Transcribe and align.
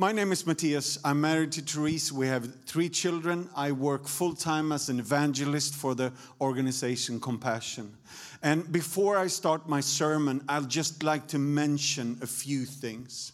My 0.00 0.12
name 0.12 0.30
is 0.30 0.46
Matthias. 0.46 0.96
I'm 1.04 1.20
married 1.20 1.50
to 1.50 1.60
Therese. 1.60 2.12
We 2.12 2.28
have 2.28 2.54
three 2.66 2.88
children. 2.88 3.48
I 3.56 3.72
work 3.72 4.06
full 4.06 4.32
time 4.32 4.70
as 4.70 4.88
an 4.88 5.00
evangelist 5.00 5.74
for 5.74 5.96
the 5.96 6.12
organization 6.40 7.18
Compassion. 7.18 7.92
And 8.40 8.70
before 8.70 9.16
I 9.16 9.26
start 9.26 9.68
my 9.68 9.80
sermon, 9.80 10.44
I'd 10.48 10.68
just 10.68 11.02
like 11.02 11.26
to 11.28 11.38
mention 11.40 12.16
a 12.22 12.28
few 12.28 12.64
things. 12.64 13.32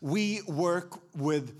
We 0.00 0.42
work 0.46 1.00
with 1.16 1.52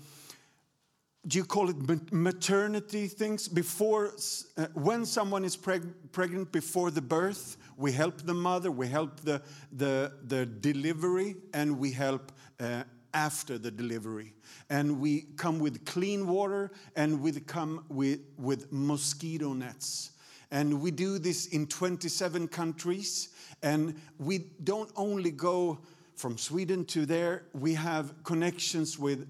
do 1.27 1.37
you 1.37 1.43
call 1.43 1.69
it 1.69 2.13
maternity 2.13 3.07
things 3.07 3.49
before 3.49 4.13
uh, 4.57 4.67
when 4.73 5.05
someone 5.05 5.43
is 5.43 5.57
preg- 5.57 5.91
pregnant 6.13 6.49
before 6.53 6.91
the 6.91 7.01
birth 7.01 7.57
we 7.75 7.91
help 7.91 8.21
the 8.21 8.33
mother 8.33 8.71
we 8.71 8.87
help 8.87 9.19
the 9.19 9.41
the, 9.73 10.13
the 10.27 10.45
delivery 10.45 11.35
and 11.53 11.77
we 11.77 11.91
help 11.91 12.31
uh, 12.61 12.83
after 13.13 13.57
the 13.57 13.71
delivery. 13.71 14.33
And 14.69 14.99
we 14.99 15.27
come 15.37 15.59
with 15.59 15.85
clean 15.85 16.27
water 16.27 16.71
and 16.95 17.21
we 17.21 17.31
come 17.33 17.85
with, 17.89 18.19
with 18.37 18.71
mosquito 18.71 19.53
nets. 19.53 20.11
And 20.51 20.81
we 20.81 20.91
do 20.91 21.19
this 21.19 21.47
in 21.47 21.67
27 21.67 22.47
countries. 22.47 23.29
And 23.61 23.99
we 24.17 24.39
don't 24.63 24.91
only 24.95 25.31
go 25.31 25.79
from 26.19 26.37
Sweden 26.37 26.83
to 26.83 27.05
there, 27.05 27.45
we 27.53 27.73
have 27.75 28.13
connections 28.25 28.99
with 28.99 29.25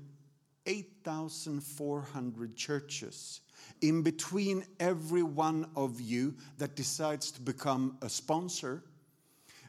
8,400 0.65 2.55
churches. 2.55 3.41
In 3.81 4.01
between 4.01 4.65
every 4.79 5.21
one 5.21 5.69
of 5.75 6.01
you 6.01 6.33
that 6.57 6.75
decides 6.75 7.29
to 7.33 7.41
become 7.41 7.95
a 8.01 8.09
sponsor, 8.09 8.83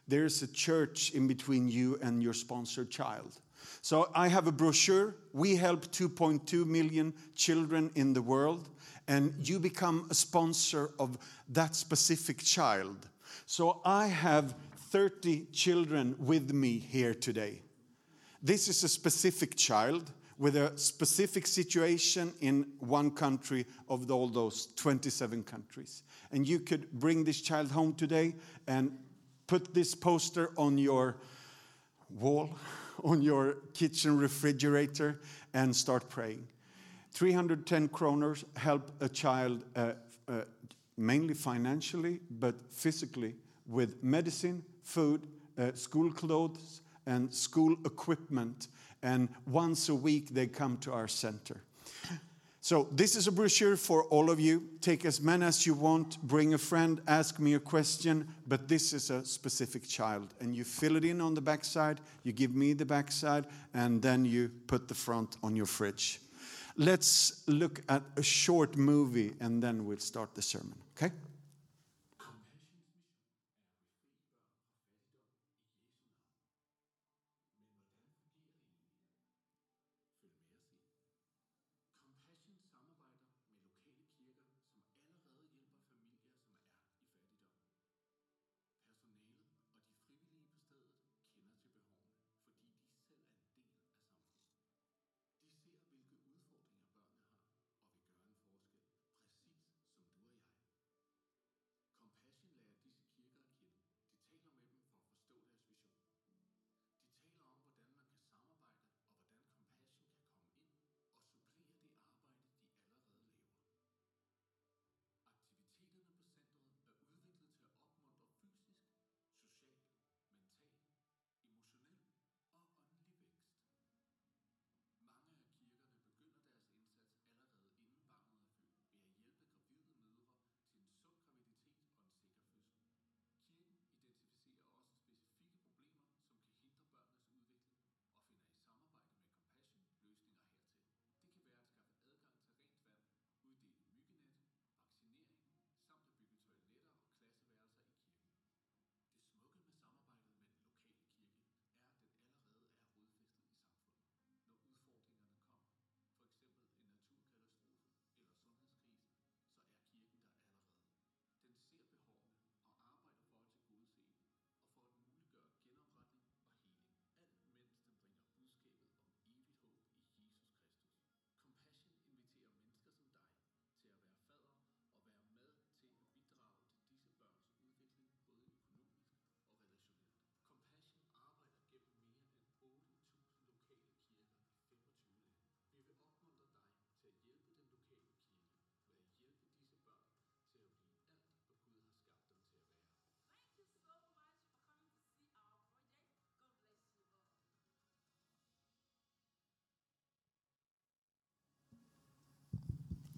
there's 0.08 0.42
a 0.42 0.46
church 0.46 1.10
in 1.10 1.28
between 1.28 1.68
you 1.68 1.98
and 2.02 2.22
your 2.22 2.32
sponsored 2.32 2.90
child. 2.90 3.38
So 3.82 4.10
I 4.14 4.28
have 4.28 4.46
a 4.46 4.52
brochure. 4.52 5.16
We 5.32 5.56
help 5.56 5.86
2.2 5.86 6.66
million 6.66 7.14
children 7.34 7.90
in 7.94 8.12
the 8.12 8.22
world, 8.22 8.68
and 9.08 9.34
you 9.38 9.58
become 9.58 10.06
a 10.10 10.14
sponsor 10.14 10.90
of 10.98 11.18
that 11.48 11.74
specific 11.74 12.38
child. 12.38 13.08
So 13.46 13.80
I 13.84 14.06
have 14.08 14.54
30 14.90 15.46
children 15.52 16.14
with 16.18 16.52
me 16.52 16.78
here 16.78 17.14
today. 17.14 17.62
This 18.42 18.68
is 18.68 18.84
a 18.84 18.88
specific 18.88 19.56
child 19.56 20.10
with 20.38 20.56
a 20.56 20.76
specific 20.78 21.46
situation 21.46 22.32
in 22.40 22.66
one 22.78 23.10
country 23.10 23.66
of 23.90 24.10
all 24.10 24.26
those 24.26 24.68
27 24.76 25.42
countries. 25.42 26.02
And 26.32 26.48
you 26.48 26.60
could 26.60 26.90
bring 26.92 27.24
this 27.24 27.42
child 27.42 27.70
home 27.70 27.92
today 27.92 28.34
and 28.66 28.96
put 29.46 29.74
this 29.74 29.94
poster 29.94 30.50
on 30.56 30.78
your 30.78 31.18
wall 32.08 32.56
on 33.04 33.22
your 33.22 33.56
kitchen 33.74 34.16
refrigerator 34.16 35.20
and 35.54 35.74
start 35.74 36.08
praying. 36.08 36.46
310 37.12 37.88
kroners 37.88 38.44
help 38.56 38.90
a 39.00 39.08
child 39.08 39.64
uh, 39.74 39.92
uh, 40.28 40.42
mainly 40.96 41.34
financially, 41.34 42.20
but 42.30 42.54
physically 42.70 43.34
with 43.66 44.02
medicine, 44.02 44.62
food, 44.82 45.26
uh, 45.58 45.72
school 45.74 46.10
clothes, 46.12 46.82
and 47.06 47.32
school 47.32 47.76
equipment. 47.84 48.68
And 49.02 49.28
once 49.46 49.88
a 49.88 49.94
week, 49.94 50.30
they 50.30 50.46
come 50.46 50.76
to 50.78 50.92
our 50.92 51.08
center. 51.08 51.62
So, 52.62 52.88
this 52.92 53.16
is 53.16 53.26
a 53.26 53.32
brochure 53.32 53.76
for 53.76 54.04
all 54.04 54.28
of 54.28 54.38
you. 54.38 54.68
Take 54.82 55.06
as 55.06 55.18
many 55.20 55.46
as 55.46 55.64
you 55.64 55.72
want, 55.72 56.20
bring 56.20 56.52
a 56.52 56.58
friend, 56.58 57.00
ask 57.08 57.38
me 57.38 57.54
a 57.54 57.58
question, 57.58 58.28
but 58.46 58.68
this 58.68 58.92
is 58.92 59.08
a 59.08 59.24
specific 59.24 59.88
child. 59.88 60.34
And 60.40 60.54
you 60.54 60.64
fill 60.64 60.96
it 60.96 61.04
in 61.06 61.22
on 61.22 61.32
the 61.32 61.40
backside, 61.40 62.00
you 62.22 62.32
give 62.32 62.54
me 62.54 62.74
the 62.74 62.84
backside, 62.84 63.46
and 63.72 64.02
then 64.02 64.26
you 64.26 64.50
put 64.66 64.88
the 64.88 64.94
front 64.94 65.38
on 65.42 65.56
your 65.56 65.64
fridge. 65.64 66.20
Let's 66.76 67.42
look 67.46 67.80
at 67.88 68.02
a 68.16 68.22
short 68.22 68.76
movie 68.76 69.34
and 69.40 69.62
then 69.62 69.86
we'll 69.86 69.98
start 69.98 70.34
the 70.34 70.42
sermon, 70.42 70.74
okay? 70.96 71.12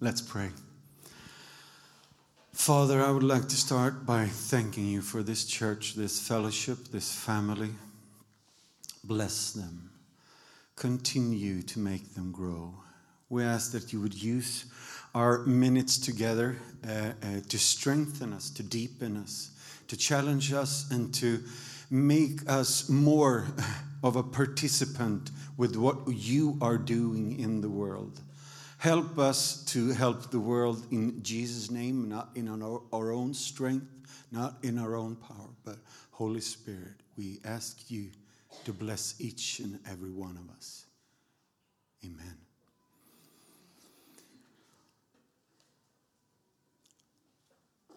Let's 0.03 0.19
pray. 0.19 0.49
Father, 2.51 3.01
I 3.01 3.09
would 3.09 3.23
like 3.23 3.47
to 3.47 3.55
start 3.55 4.05
by 4.05 4.25
thanking 4.25 4.85
you 4.85 5.01
for 5.01 5.23
this 5.23 5.45
church, 5.45 5.93
this 5.93 6.19
fellowship, 6.19 6.89
this 6.91 7.15
family. 7.15 7.69
Bless 9.05 9.53
them. 9.53 9.91
Continue 10.75 11.61
to 11.61 11.79
make 11.79 12.15
them 12.15 12.33
grow. 12.33 12.73
We 13.29 13.43
ask 13.43 13.71
that 13.71 13.93
you 13.93 14.01
would 14.01 14.21
use 14.21 14.65
our 15.15 15.45
minutes 15.45 15.97
together 15.97 16.57
uh, 16.85 16.91
uh, 16.91 17.39
to 17.47 17.57
strengthen 17.57 18.33
us, 18.33 18.49
to 18.49 18.61
deepen 18.61 19.15
us, 19.15 19.51
to 19.87 19.95
challenge 19.95 20.51
us, 20.51 20.91
and 20.91 21.13
to 21.13 21.41
make 21.89 22.41
us 22.49 22.89
more 22.89 23.47
of 24.03 24.17
a 24.17 24.23
participant 24.23 25.31
with 25.55 25.77
what 25.77 25.95
you 26.09 26.57
are 26.59 26.77
doing 26.77 27.39
in 27.39 27.61
the 27.61 27.69
world. 27.69 28.19
Help 28.83 29.17
us 29.17 29.63
to 29.63 29.93
help 29.93 30.29
the 30.29 30.41
world 30.41 30.85
in 30.91 31.23
Jesus' 31.23 31.71
name, 31.71 32.09
not 32.09 32.31
in 32.35 32.49
our, 32.49 33.13
own 33.13 33.33
strength, 33.33 33.87
not 34.29 34.57
in 34.61 34.77
our 34.77 34.97
own 34.97 35.15
power, 35.15 35.51
but 35.63 35.77
Holy 36.11 36.41
Spirit, 36.41 36.91
we 37.15 37.39
ask 37.45 37.89
you 37.89 38.09
to 38.65 38.73
bless 38.73 39.15
each 39.19 39.59
and 39.59 39.79
every 39.89 40.11
one 40.11 40.35
of 40.35 40.53
us. 40.53 40.83
Amen. 42.03 42.35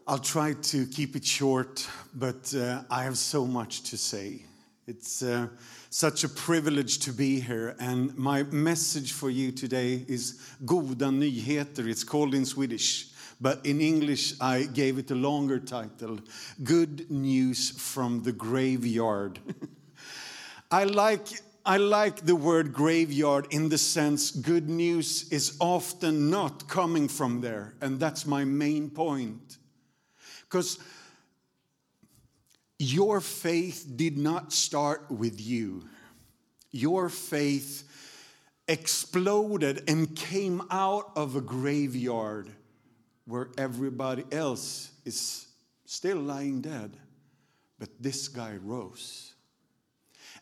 I'll 0.06 0.20
try 0.20 0.52
to 0.52 0.86
keep 0.86 1.16
it 1.16 1.24
short, 1.24 1.84
but 2.14 2.54
uh, 2.54 2.84
I 2.88 3.02
have 3.02 3.18
so 3.18 3.44
much 3.44 3.82
to 3.90 3.98
say. 3.98 4.42
It's 4.86 5.24
uh, 5.24 5.48
such 5.90 6.24
a 6.24 6.28
privilege 6.28 6.98
to 7.00 7.12
be 7.12 7.40
here, 7.40 7.76
and 7.78 8.16
my 8.16 8.42
message 8.44 9.12
for 9.12 9.30
you 9.30 9.52
today 9.52 10.04
is 10.08 10.40
Goda 10.64 11.06
nyheter. 11.06 11.86
It's 11.86 12.04
called 12.04 12.34
in 12.34 12.44
Swedish, 12.44 13.08
but 13.40 13.64
in 13.64 13.80
English 13.80 14.34
I 14.40 14.64
gave 14.64 14.98
it 14.98 15.10
a 15.10 15.14
longer 15.14 15.58
title 15.58 16.18
Good 16.62 17.10
News 17.10 17.70
from 17.70 18.22
the 18.22 18.32
Graveyard. 18.32 19.38
I 20.70 20.84
like 20.84 21.28
I 21.64 21.78
like 21.78 22.24
the 22.24 22.36
word 22.36 22.72
graveyard 22.72 23.48
in 23.50 23.68
the 23.68 23.78
sense 23.78 24.30
good 24.30 24.68
news 24.68 25.28
is 25.32 25.56
often 25.58 26.30
not 26.30 26.68
coming 26.68 27.08
from 27.08 27.40
there, 27.40 27.74
and 27.80 27.98
that's 27.98 28.24
my 28.24 28.44
main 28.44 28.88
point. 28.88 29.58
Because 30.42 30.78
your 32.78 33.20
faith 33.20 33.86
did 33.96 34.18
not 34.18 34.52
start 34.52 35.10
with 35.10 35.40
you. 35.40 35.84
Your 36.72 37.08
faith 37.08 37.84
exploded 38.68 39.88
and 39.88 40.14
came 40.14 40.62
out 40.70 41.12
of 41.16 41.36
a 41.36 41.40
graveyard 41.40 42.50
where 43.24 43.48
everybody 43.56 44.24
else 44.30 44.90
is 45.04 45.46
still 45.84 46.18
lying 46.18 46.60
dead. 46.60 46.96
But 47.78 47.90
this 48.00 48.28
guy 48.28 48.56
rose. 48.62 49.34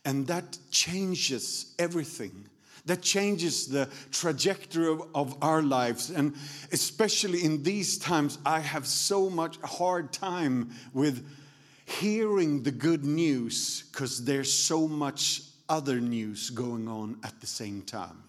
And 0.03 0.27
that 0.27 0.57
changes 0.71 1.73
everything. 1.79 2.47
That 2.85 3.01
changes 3.01 3.67
the 3.67 3.89
trajectory 4.11 4.87
of, 4.87 5.09
of, 5.15 5.35
our 5.41 5.63
lives. 5.63 6.11
And 6.11 6.35
especially 6.71 7.43
in 7.43 7.63
these 7.63 7.97
times, 7.97 8.37
I 8.45 8.59
have 8.59 8.85
so 8.85 9.29
much 9.29 9.57
hard 9.61 10.13
time 10.13 10.69
with 10.93 11.27
hearing 11.85 12.63
the 12.63 12.71
good 12.71 13.05
news 13.05 13.83
because 13.91 14.25
there's 14.25 14.51
so 14.51 14.87
much 14.87 15.41
other 15.69 15.99
news 15.99 16.49
going 16.49 16.87
on 16.87 17.17
at 17.23 17.39
the 17.39 17.47
same 17.47 17.81
time. 17.83 18.23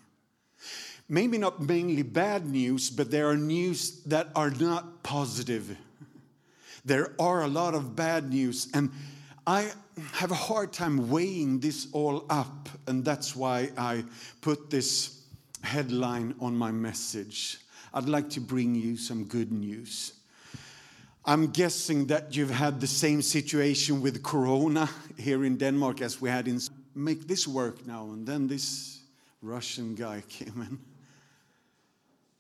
Maybe 1.08 1.38
not 1.38 1.61
mainly 1.61 2.03
bad 2.03 2.47
news, 2.47 2.91
but 2.91 3.11
there 3.11 3.29
are 3.29 3.37
news 3.37 4.03
that 4.05 4.29
are 4.35 4.50
not 4.50 5.03
positive. 5.03 5.76
There 6.85 7.14
are 7.19 7.43
a 7.43 7.49
lot 7.49 7.75
of 7.75 7.94
bad 7.94 8.31
news, 8.31 8.69
and 8.75 8.91
I 9.47 9.70
have 10.12 10.31
a 10.31 10.37
hard 10.37 10.73
time 10.73 11.11
weighing 11.11 11.61
this 11.61 11.88
all 11.93 12.26
up, 12.29 12.69
and 12.87 13.05
that's 13.05 13.37
why 13.37 13.70
I 13.79 14.05
put 14.41 14.70
this 14.70 15.23
headline 15.62 16.35
on 16.41 16.56
my 16.56 16.73
message. 16.73 17.59
I'd 17.94 18.09
like 18.09 18.29
to 18.31 18.41
bring 18.41 18.75
you 18.75 18.97
some 18.97 19.25
good 19.25 19.52
news. 19.52 20.12
I'm 21.28 21.49
guessing 21.49 22.06
that 22.06 22.37
you've 22.37 22.50
had 22.50 22.81
the 22.81 22.87
same 22.87 23.20
situation 23.20 24.00
with 24.00 24.23
Corona 24.23 24.88
here 25.19 25.44
in 25.44 25.56
Denmark 25.56 26.00
as 26.00 26.20
we 26.20 26.31
had 26.31 26.46
in. 26.46 26.61
Make 26.94 27.26
this 27.26 27.49
work 27.49 27.84
now, 27.84 28.05
and 28.05 28.25
then 28.25 28.46
this 28.46 29.00
Russian 29.43 29.96
guy 29.96 30.23
came 30.28 30.62
in. 30.62 30.78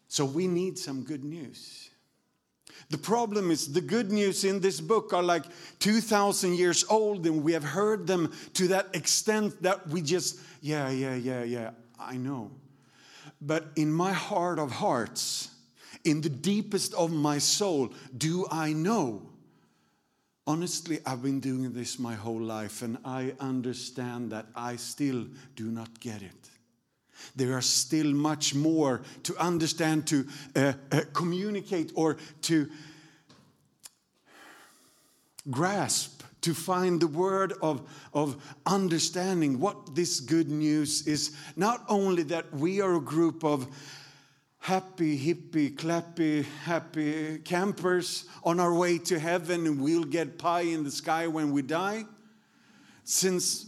So 0.08 0.24
we 0.24 0.46
need 0.46 0.78
some 0.78 1.02
good 1.02 1.24
news. 1.24 1.90
The 2.90 2.98
problem 2.98 3.50
is 3.50 3.72
the 3.72 3.80
good 3.80 4.12
news 4.12 4.44
in 4.44 4.60
this 4.60 4.80
book 4.80 5.12
are 5.12 5.22
like 5.22 5.44
2,000 5.80 6.54
years 6.54 6.84
old, 6.88 7.26
and 7.26 7.42
we 7.42 7.52
have 7.52 7.64
heard 7.64 8.06
them 8.06 8.32
to 8.54 8.68
that 8.68 8.94
extent 8.94 9.62
that 9.62 9.88
we 9.88 10.00
just, 10.00 10.38
yeah, 10.60 10.90
yeah, 10.90 11.16
yeah, 11.16 11.42
yeah, 11.42 11.70
I 11.98 12.16
know. 12.16 12.52
But 13.40 13.66
in 13.74 13.92
my 13.92 14.12
heart 14.12 14.60
of 14.60 14.70
hearts, 14.70 15.50
in 16.06 16.20
the 16.20 16.28
deepest 16.28 16.94
of 16.94 17.12
my 17.12 17.38
soul, 17.38 17.92
do 18.16 18.46
I 18.50 18.72
know? 18.72 19.22
Honestly, 20.46 21.00
I've 21.04 21.22
been 21.22 21.40
doing 21.40 21.72
this 21.72 21.98
my 21.98 22.14
whole 22.14 22.40
life, 22.40 22.82
and 22.82 22.96
I 23.04 23.34
understand 23.40 24.30
that 24.30 24.46
I 24.54 24.76
still 24.76 25.26
do 25.56 25.64
not 25.64 25.98
get 25.98 26.22
it. 26.22 26.50
There 27.34 27.54
are 27.54 27.62
still 27.62 28.12
much 28.12 28.54
more 28.54 29.02
to 29.24 29.36
understand, 29.38 30.06
to 30.06 30.26
uh, 30.54 30.72
uh, 30.92 31.00
communicate, 31.12 31.90
or 31.96 32.18
to 32.42 32.68
grasp, 35.50 36.22
to 36.42 36.54
find 36.54 37.00
the 37.00 37.08
word 37.08 37.52
of, 37.60 37.82
of 38.14 38.36
understanding 38.64 39.58
what 39.58 39.96
this 39.96 40.20
good 40.20 40.48
news 40.48 41.08
is. 41.08 41.36
Not 41.56 41.84
only 41.88 42.22
that 42.24 42.54
we 42.54 42.80
are 42.80 42.94
a 42.94 43.00
group 43.00 43.42
of 43.42 43.66
happy, 44.58 45.18
hippie, 45.18 45.74
clappy, 45.74 46.44
happy 46.64 47.38
campers 47.38 48.24
on 48.42 48.58
our 48.58 48.74
way 48.74 48.98
to 48.98 49.18
heaven 49.18 49.66
and 49.66 49.80
we'll 49.80 50.04
get 50.04 50.38
pie 50.38 50.62
in 50.62 50.82
the 50.84 50.90
sky 50.90 51.26
when 51.26 51.52
we 51.52 51.62
die, 51.62 52.04
since, 53.04 53.66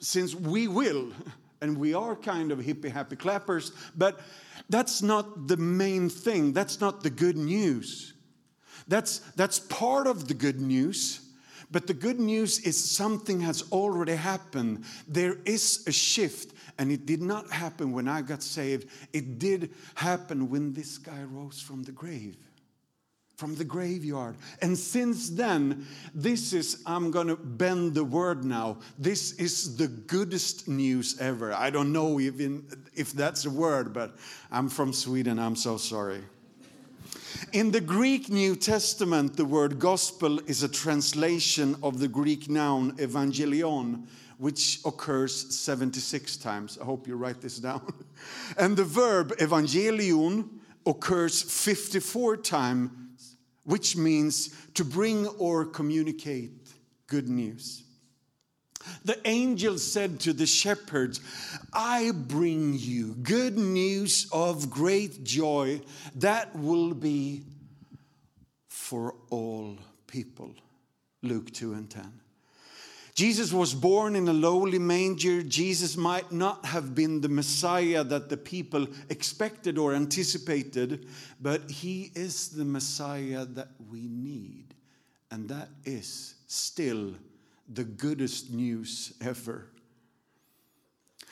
since 0.00 0.34
we 0.34 0.66
will 0.68 1.12
and 1.60 1.78
we 1.78 1.94
are 1.94 2.16
kind 2.16 2.50
of 2.50 2.58
hippie 2.58 2.90
happy 2.90 3.16
clappers, 3.16 3.72
but 3.96 4.20
that's 4.68 5.00
not 5.00 5.46
the 5.46 5.56
main 5.56 6.08
thing. 6.08 6.52
That's 6.52 6.80
not 6.80 7.02
the 7.02 7.10
good 7.10 7.36
news. 7.36 8.14
That's, 8.88 9.18
that's 9.36 9.60
part 9.60 10.06
of 10.06 10.26
the 10.26 10.34
good 10.34 10.60
news. 10.60 11.20
But 11.70 11.86
the 11.86 11.94
good 11.94 12.20
news 12.20 12.58
is 12.58 12.82
something 12.82 13.40
has 13.40 13.62
already 13.72 14.16
happened. 14.16 14.84
There 15.08 15.38
is 15.46 15.84
a 15.86 15.92
shift, 15.92 16.52
and 16.82 16.90
it 16.90 17.06
did 17.06 17.22
not 17.22 17.48
happen 17.48 17.92
when 17.92 18.08
I 18.08 18.22
got 18.22 18.42
saved. 18.42 18.88
It 19.12 19.38
did 19.38 19.70
happen 19.94 20.50
when 20.50 20.72
this 20.72 20.98
guy 20.98 21.22
rose 21.22 21.60
from 21.60 21.84
the 21.84 21.92
grave 21.92 22.36
from 23.36 23.54
the 23.56 23.64
graveyard. 23.64 24.36
And 24.60 24.78
since 24.78 25.30
then, 25.30 25.86
this 26.14 26.52
is, 26.52 26.80
I'm 26.86 27.10
going 27.10 27.26
to 27.26 27.34
bend 27.34 27.94
the 27.94 28.04
word 28.04 28.44
now, 28.44 28.78
this 28.98 29.32
is 29.32 29.76
the 29.76 29.88
goodest 29.88 30.68
news 30.68 31.18
ever. 31.18 31.52
I 31.52 31.70
don't 31.70 31.92
know 31.92 32.20
even 32.20 32.64
if 32.94 33.12
that's 33.12 33.44
a 33.44 33.50
word, 33.50 33.92
but 33.92 34.16
I'm 34.52 34.68
from 34.68 34.92
Sweden, 34.92 35.40
I'm 35.40 35.56
so 35.56 35.76
sorry. 35.76 36.20
In 37.52 37.72
the 37.72 37.80
Greek 37.80 38.28
New 38.28 38.54
Testament, 38.54 39.36
the 39.36 39.44
word 39.44 39.80
gospel 39.80 40.38
is 40.46 40.62
a 40.62 40.68
translation 40.68 41.74
of 41.82 41.98
the 41.98 42.08
Greek 42.08 42.48
noun 42.48 42.92
evangelion, 42.98 44.06
which 44.42 44.80
occurs 44.84 45.56
76 45.56 46.36
times. 46.38 46.76
I 46.80 46.84
hope 46.84 47.06
you 47.06 47.14
write 47.14 47.40
this 47.40 47.58
down. 47.58 47.92
And 48.58 48.76
the 48.76 48.84
verb 48.84 49.32
evangelion 49.38 50.48
occurs 50.84 51.42
54 51.42 52.38
times 52.38 53.36
which 53.64 53.96
means 53.96 54.50
to 54.74 54.84
bring 54.84 55.28
or 55.38 55.64
communicate 55.64 56.72
good 57.06 57.28
news. 57.28 57.84
The 59.04 59.20
angel 59.24 59.78
said 59.78 60.18
to 60.20 60.32
the 60.32 60.46
shepherds, 60.46 61.20
I 61.72 62.10
bring 62.10 62.74
you 62.74 63.14
good 63.22 63.56
news 63.56 64.26
of 64.32 64.70
great 64.70 65.22
joy 65.22 65.82
that 66.16 66.56
will 66.56 66.94
be 66.94 67.44
for 68.66 69.14
all 69.30 69.78
people. 70.08 70.52
Luke 71.22 71.52
2 71.52 71.74
and 71.74 71.88
10. 71.88 72.21
Jesus 73.14 73.52
was 73.52 73.74
born 73.74 74.16
in 74.16 74.26
a 74.26 74.32
lowly 74.32 74.78
manger. 74.78 75.42
Jesus 75.42 75.96
might 75.96 76.32
not 76.32 76.64
have 76.64 76.94
been 76.94 77.20
the 77.20 77.28
Messiah 77.28 78.02
that 78.04 78.30
the 78.30 78.38
people 78.38 78.86
expected 79.10 79.76
or 79.76 79.94
anticipated, 79.94 81.06
but 81.40 81.70
he 81.70 82.10
is 82.14 82.48
the 82.48 82.64
Messiah 82.64 83.44
that 83.44 83.68
we 83.90 84.06
need. 84.08 84.74
And 85.30 85.48
that 85.50 85.68
is 85.84 86.34
still 86.46 87.14
the 87.68 87.84
goodest 87.84 88.50
news 88.50 89.12
ever. 89.20 89.66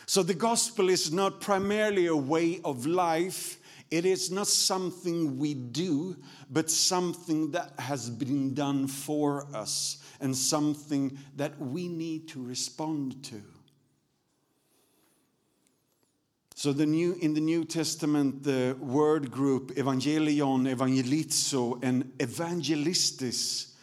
So 0.07 0.23
the 0.23 0.35
gospel 0.35 0.89
is 0.89 1.13
not 1.13 1.41
primarily 1.41 2.07
a 2.07 2.17
way 2.17 2.61
of 2.65 2.85
life. 2.85 3.60
It 3.91 4.05
is 4.05 4.31
not 4.31 4.47
something 4.47 5.39
we 5.39 5.55
do, 5.55 6.17
but 6.49 6.71
something 6.71 7.51
that 7.51 7.73
has 7.79 8.09
been 8.09 8.55
done 8.55 8.87
for 8.87 9.49
us 9.55 9.99
and 10.21 10.37
something 10.37 11.19
that 11.37 11.59
we 11.59 11.89
need 11.89 12.29
to 12.29 12.45
respond 12.45 13.25
to. 13.25 13.43
So 16.55 16.73
the 16.75 16.87
new, 16.87 17.15
in 17.23 17.35
the 17.35 17.41
New 17.41 17.65
Testament, 17.65 18.45
the 18.45 18.77
word 18.79 19.31
group 19.31 19.75
evangelion, 19.77 20.69
evangelizo, 20.73 21.83
and 21.83 22.13
evangelistis, 22.21 23.75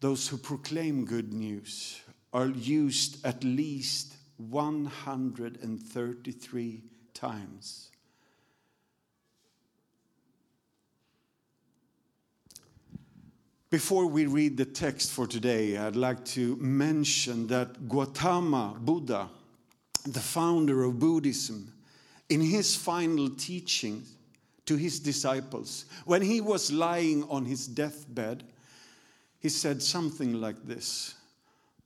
those 0.00 0.28
who 0.28 0.36
proclaim 0.36 1.06
good 1.06 1.32
news, 1.32 1.98
are 2.32 2.48
used 2.48 3.24
at 3.24 3.42
least 3.42 4.16
133 4.36 6.82
times. 7.14 7.91
Before 13.72 14.06
we 14.06 14.26
read 14.26 14.58
the 14.58 14.66
text 14.66 15.12
for 15.12 15.26
today, 15.26 15.78
I'd 15.78 15.96
like 15.96 16.22
to 16.36 16.56
mention 16.56 17.46
that 17.46 17.88
Gautama 17.88 18.76
Buddha, 18.78 19.30
the 20.04 20.20
founder 20.20 20.84
of 20.84 20.98
Buddhism, 20.98 21.72
in 22.28 22.42
his 22.42 22.76
final 22.76 23.30
teaching 23.30 24.02
to 24.66 24.76
his 24.76 25.00
disciples, 25.00 25.86
when 26.04 26.20
he 26.20 26.42
was 26.42 26.70
lying 26.70 27.24
on 27.30 27.46
his 27.46 27.66
deathbed, 27.66 28.44
he 29.40 29.48
said 29.48 29.82
something 29.82 30.34
like 30.34 30.62
this 30.66 31.14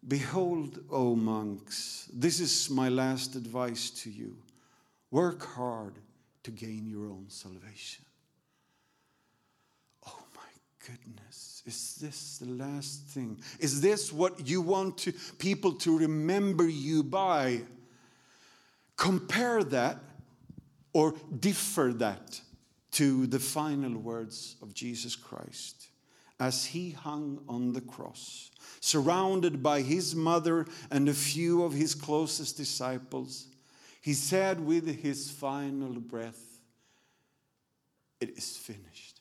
Behold, 0.08 0.80
O 0.90 1.14
monks, 1.14 2.10
this 2.12 2.40
is 2.40 2.68
my 2.68 2.88
last 2.88 3.36
advice 3.36 3.90
to 3.90 4.10
you. 4.10 4.36
Work 5.12 5.46
hard 5.46 5.94
to 6.42 6.50
gain 6.50 6.88
your 6.88 7.06
own 7.06 7.26
salvation. 7.28 8.04
Oh 10.04 10.24
my 10.34 10.50
goodness. 10.84 11.55
Is 11.66 11.96
this 11.96 12.38
the 12.38 12.46
last 12.46 13.06
thing? 13.08 13.40
Is 13.58 13.80
this 13.80 14.12
what 14.12 14.46
you 14.46 14.60
want 14.60 14.98
to, 14.98 15.12
people 15.38 15.72
to 15.72 15.98
remember 15.98 16.68
you 16.68 17.02
by? 17.02 17.62
Compare 18.96 19.64
that 19.64 19.98
or 20.92 21.14
differ 21.40 21.92
that 21.94 22.40
to 22.92 23.26
the 23.26 23.40
final 23.40 23.98
words 23.98 24.56
of 24.62 24.72
Jesus 24.72 25.16
Christ 25.16 25.88
as 26.38 26.66
he 26.66 26.90
hung 26.90 27.40
on 27.48 27.72
the 27.72 27.80
cross, 27.80 28.50
surrounded 28.80 29.62
by 29.62 29.80
his 29.82 30.14
mother 30.14 30.66
and 30.90 31.08
a 31.08 31.14
few 31.14 31.64
of 31.64 31.72
his 31.72 31.94
closest 31.94 32.56
disciples. 32.56 33.48
He 34.02 34.14
said 34.14 34.64
with 34.64 35.02
his 35.02 35.30
final 35.30 35.94
breath, 35.94 36.60
It 38.20 38.36
is 38.36 38.56
finished. 38.56 39.20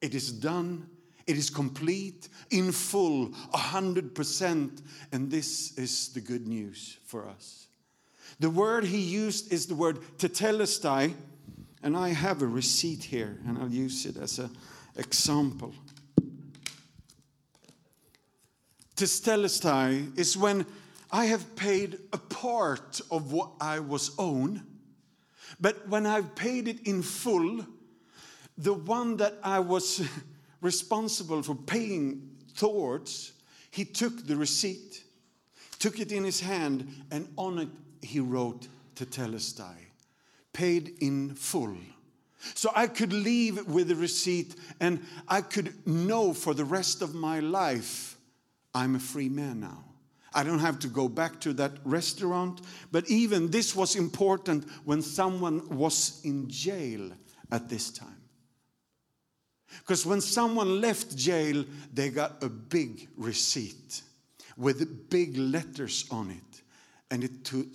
It 0.00 0.14
is 0.14 0.32
done. 0.32 0.88
It 1.26 1.36
is 1.36 1.50
complete, 1.50 2.28
in 2.50 2.70
full, 2.70 3.32
a 3.52 3.58
hundred 3.58 4.14
percent. 4.14 4.82
And 5.12 5.30
this 5.30 5.76
is 5.76 6.08
the 6.08 6.20
good 6.20 6.46
news 6.46 6.98
for 7.04 7.28
us. 7.28 7.66
The 8.38 8.50
word 8.50 8.84
he 8.84 8.98
used 8.98 9.52
is 9.52 9.66
the 9.66 9.74
word 9.74 9.98
tetelestai, 10.18 11.14
and 11.82 11.96
I 11.96 12.10
have 12.10 12.42
a 12.42 12.46
receipt 12.46 13.02
here, 13.02 13.38
and 13.46 13.58
I'll 13.58 13.70
use 13.70 14.06
it 14.06 14.16
as 14.16 14.38
an 14.38 14.50
example. 14.96 15.74
Tetelestai 18.96 20.18
is 20.18 20.36
when 20.36 20.64
I 21.10 21.26
have 21.26 21.54
paid 21.56 21.98
a 22.12 22.18
part 22.18 23.00
of 23.10 23.32
what 23.32 23.50
I 23.60 23.80
was 23.80 24.10
own, 24.18 24.62
but 25.60 25.88
when 25.88 26.06
I've 26.06 26.34
paid 26.34 26.68
it 26.68 26.86
in 26.86 27.02
full, 27.02 27.64
the 28.58 28.74
one 28.74 29.16
that 29.18 29.38
I 29.42 29.60
was 29.60 30.06
responsible 30.66 31.42
for 31.42 31.54
paying 31.54 32.28
towards, 32.56 33.32
he 33.70 33.84
took 33.84 34.26
the 34.26 34.36
receipt, 34.36 35.04
took 35.78 36.00
it 36.00 36.10
in 36.10 36.24
his 36.24 36.40
hand, 36.40 37.04
and 37.12 37.28
on 37.38 37.58
it 37.58 37.68
he 38.02 38.18
wrote 38.18 38.66
to 38.96 39.06
Tetelestai, 39.06 39.76
paid 40.52 40.96
in 41.00 41.34
full. 41.36 41.76
So 42.54 42.70
I 42.74 42.88
could 42.88 43.12
leave 43.12 43.66
with 43.66 43.88
the 43.88 43.94
receipt 43.94 44.56
and 44.80 45.04
I 45.28 45.40
could 45.40 45.86
know 45.86 46.32
for 46.32 46.52
the 46.52 46.64
rest 46.64 47.00
of 47.00 47.14
my 47.14 47.40
life 47.40 48.16
I'm 48.74 48.94
a 48.94 49.00
free 49.00 49.28
man 49.28 49.60
now. 49.60 49.84
I 50.34 50.42
don't 50.44 50.58
have 50.58 50.78
to 50.80 50.88
go 50.88 51.08
back 51.08 51.40
to 51.40 51.54
that 51.54 51.72
restaurant, 51.84 52.60
but 52.92 53.08
even 53.08 53.50
this 53.50 53.74
was 53.74 53.96
important 53.96 54.68
when 54.84 55.00
someone 55.00 55.66
was 55.70 56.20
in 56.24 56.48
jail 56.48 57.10
at 57.50 57.68
this 57.68 57.90
time. 57.90 58.15
Because 59.80 60.06
when 60.06 60.20
someone 60.20 60.80
left 60.80 61.16
jail, 61.16 61.64
they 61.92 62.10
got 62.10 62.42
a 62.42 62.48
big 62.48 63.08
receipt 63.16 64.02
with 64.56 65.10
big 65.10 65.36
letters 65.36 66.06
on 66.10 66.30
it. 66.30 66.62
And 67.10 67.22
it, 67.24 67.44
to, 67.46 67.68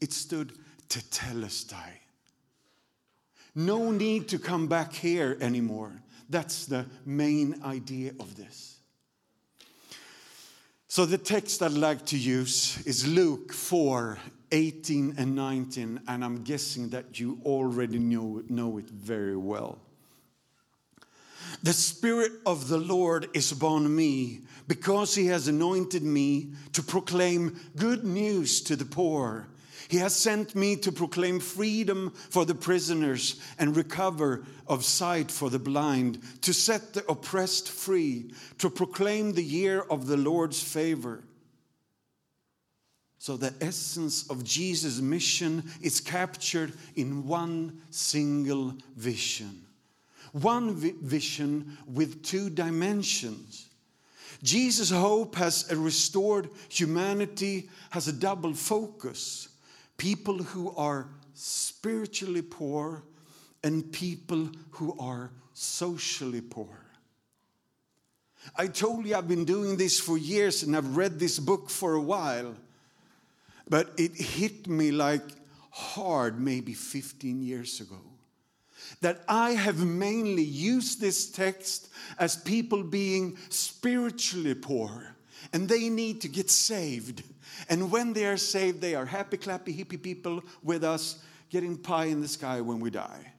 it 0.00 0.12
stood 0.12 0.52
Tetelestai. 0.88 1.98
No 3.54 3.90
need 3.90 4.28
to 4.28 4.38
come 4.38 4.66
back 4.66 4.92
here 4.92 5.38
anymore. 5.40 5.92
That's 6.28 6.66
the 6.66 6.86
main 7.04 7.62
idea 7.64 8.12
of 8.18 8.36
this. 8.36 8.78
So, 10.88 11.04
the 11.06 11.18
text 11.18 11.62
I'd 11.62 11.72
like 11.72 12.06
to 12.06 12.18
use 12.18 12.84
is 12.86 13.06
Luke 13.06 13.52
4 13.52 14.18
18 14.52 15.14
and 15.18 15.34
19, 15.34 16.00
and 16.06 16.24
I'm 16.24 16.44
guessing 16.44 16.88
that 16.90 17.18
you 17.18 17.40
already 17.44 17.98
know, 17.98 18.42
know 18.48 18.78
it 18.78 18.88
very 18.88 19.36
well. 19.36 19.78
The 21.64 21.72
Spirit 21.72 22.32
of 22.44 22.68
the 22.68 22.76
Lord 22.76 23.30
is 23.32 23.50
upon 23.50 23.96
me 23.96 24.40
because 24.68 25.14
He 25.14 25.28
has 25.28 25.48
anointed 25.48 26.02
me 26.02 26.52
to 26.74 26.82
proclaim 26.82 27.58
good 27.74 28.04
news 28.04 28.60
to 28.64 28.76
the 28.76 28.84
poor. 28.84 29.48
He 29.88 29.96
has 29.96 30.14
sent 30.14 30.54
me 30.54 30.76
to 30.76 30.92
proclaim 30.92 31.40
freedom 31.40 32.10
for 32.10 32.44
the 32.44 32.54
prisoners 32.54 33.40
and 33.58 33.74
recover 33.74 34.44
of 34.66 34.84
sight 34.84 35.30
for 35.30 35.48
the 35.48 35.58
blind, 35.58 36.20
to 36.42 36.52
set 36.52 36.92
the 36.92 37.10
oppressed 37.10 37.70
free, 37.70 38.34
to 38.58 38.68
proclaim 38.68 39.32
the 39.32 39.42
year 39.42 39.80
of 39.80 40.06
the 40.06 40.18
Lord's 40.18 40.62
favor. 40.62 41.24
So, 43.16 43.38
the 43.38 43.54
essence 43.62 44.28
of 44.28 44.44
Jesus' 44.44 45.00
mission 45.00 45.64
is 45.80 46.02
captured 46.02 46.74
in 46.94 47.26
one 47.26 47.80
single 47.88 48.74
vision 48.96 49.63
one 50.34 50.74
vision 50.74 51.78
with 51.86 52.24
two 52.24 52.50
dimensions. 52.50 53.68
Jesus' 54.42 54.90
hope 54.90 55.36
has 55.36 55.70
a 55.70 55.76
restored 55.76 56.50
humanity, 56.68 57.70
has 57.90 58.08
a 58.08 58.12
double 58.12 58.52
focus. 58.52 59.48
People 59.96 60.38
who 60.38 60.74
are 60.76 61.06
spiritually 61.34 62.42
poor 62.42 63.04
and 63.62 63.92
people 63.92 64.50
who 64.70 64.98
are 64.98 65.30
socially 65.52 66.40
poor. 66.40 66.80
I 68.56 68.66
told 68.66 69.06
you 69.06 69.14
I've 69.14 69.28
been 69.28 69.44
doing 69.44 69.76
this 69.76 70.00
for 70.00 70.18
years 70.18 70.64
and 70.64 70.76
I've 70.76 70.96
read 70.96 71.20
this 71.20 71.38
book 71.38 71.70
for 71.70 71.94
a 71.94 72.02
while, 72.02 72.56
but 73.68 73.92
it 73.96 74.16
hit 74.16 74.66
me 74.66 74.90
like 74.90 75.22
hard 75.70 76.40
maybe 76.40 76.74
15 76.74 77.40
years 77.40 77.80
ago 77.80 78.00
that 79.00 79.22
I 79.28 79.50
have 79.50 79.84
mainly 79.84 80.42
used 80.42 81.00
this 81.00 81.30
text 81.30 81.88
as 82.18 82.36
people 82.36 82.82
being 82.82 83.36
spiritually 83.48 84.54
poor 84.54 85.14
and 85.52 85.68
they 85.68 85.88
need 85.88 86.20
to 86.22 86.28
get 86.28 86.50
saved. 86.50 87.22
And 87.68 87.90
when 87.90 88.12
they 88.12 88.26
are 88.26 88.36
saved, 88.36 88.80
they 88.80 88.94
are 88.94 89.06
happy, 89.06 89.36
clappy, 89.36 89.76
hippie 89.76 90.02
people 90.02 90.42
with 90.62 90.84
us 90.84 91.22
getting 91.50 91.76
pie 91.76 92.06
in 92.06 92.20
the 92.20 92.28
sky 92.28 92.60
when 92.60 92.80
we 92.80 92.90
die. 92.90 93.32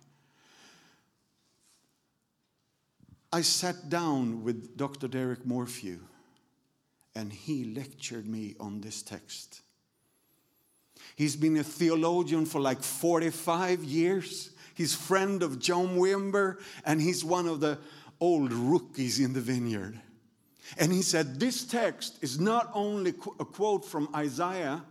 I 3.31 3.41
sat 3.41 3.89
down 3.89 4.43
with 4.43 4.77
Dr. 4.77 5.09
Derek 5.09 5.45
Morphew 5.45 5.99
and 7.15 7.33
he 7.33 7.65
lectured 7.65 8.25
me 8.27 8.55
on 8.59 8.81
this 8.81 9.01
text. 9.01 9.61
He's 11.15 11.35
been 11.35 11.57
a 11.57 11.63
theologian 11.63 12.45
for 12.45 12.59
like 12.59 12.81
45 12.81 13.83
years. 13.83 14.51
He's 14.75 14.93
friend 14.93 15.41
of 15.41 15.59
John 15.59 15.97
Wimber, 15.97 16.59
and 16.85 17.01
he's 17.01 17.23
one 17.23 17.47
of 17.47 17.61
the 17.61 17.79
old 18.19 18.53
rookies 18.53 19.19
in 19.19 19.33
the 19.33 19.41
vineyard. 19.41 19.99
And 20.77 20.91
he 20.91 21.01
said, 21.01 21.39
This 21.39 21.63
text 21.63 22.19
is 22.21 22.39
not 22.39 22.69
only 22.73 23.11
a 23.39 23.45
quote 23.45 23.85
from 23.85 24.09
Isaiah, 24.13 24.83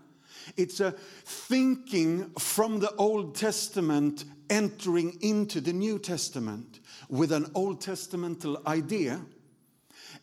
it's 0.57 0.81
a 0.81 0.93
thinking 0.93 2.31
from 2.39 2.81
the 2.81 2.93
Old 2.97 3.35
Testament 3.35 4.25
entering 4.51 5.19
into 5.21 5.61
the 5.61 5.73
New 5.73 5.99
Testament 5.99 6.81
with 7.09 7.33
an 7.33 7.51
Old 7.55 7.81
Testamental 7.81 8.65
idea. 8.67 9.21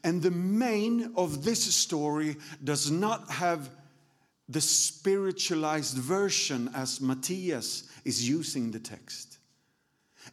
And 0.04 0.22
the 0.22 0.32
main 0.32 1.14
of 1.16 1.44
this 1.44 1.64
story 1.74 2.38
does 2.64 2.90
not 2.90 3.30
have 3.30 3.70
the 4.50 4.62
spiritualized 4.62 5.98
version 5.98 6.70
as 6.76 7.00
Matthias 7.00 7.90
is 8.04 8.28
using 8.28 8.72
the 8.72 8.80
text. 8.80 9.31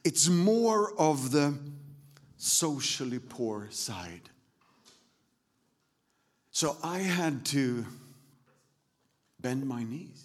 It's 0.04 0.28
more 0.28 0.92
of 0.98 1.30
the 1.30 1.54
socially 2.36 3.18
poor 3.18 3.68
side. 3.70 4.30
So 6.50 6.76
I 6.82 6.98
had 6.98 7.44
to 7.46 7.84
bend 9.40 9.66
my 9.66 9.84
knees. 9.84 10.24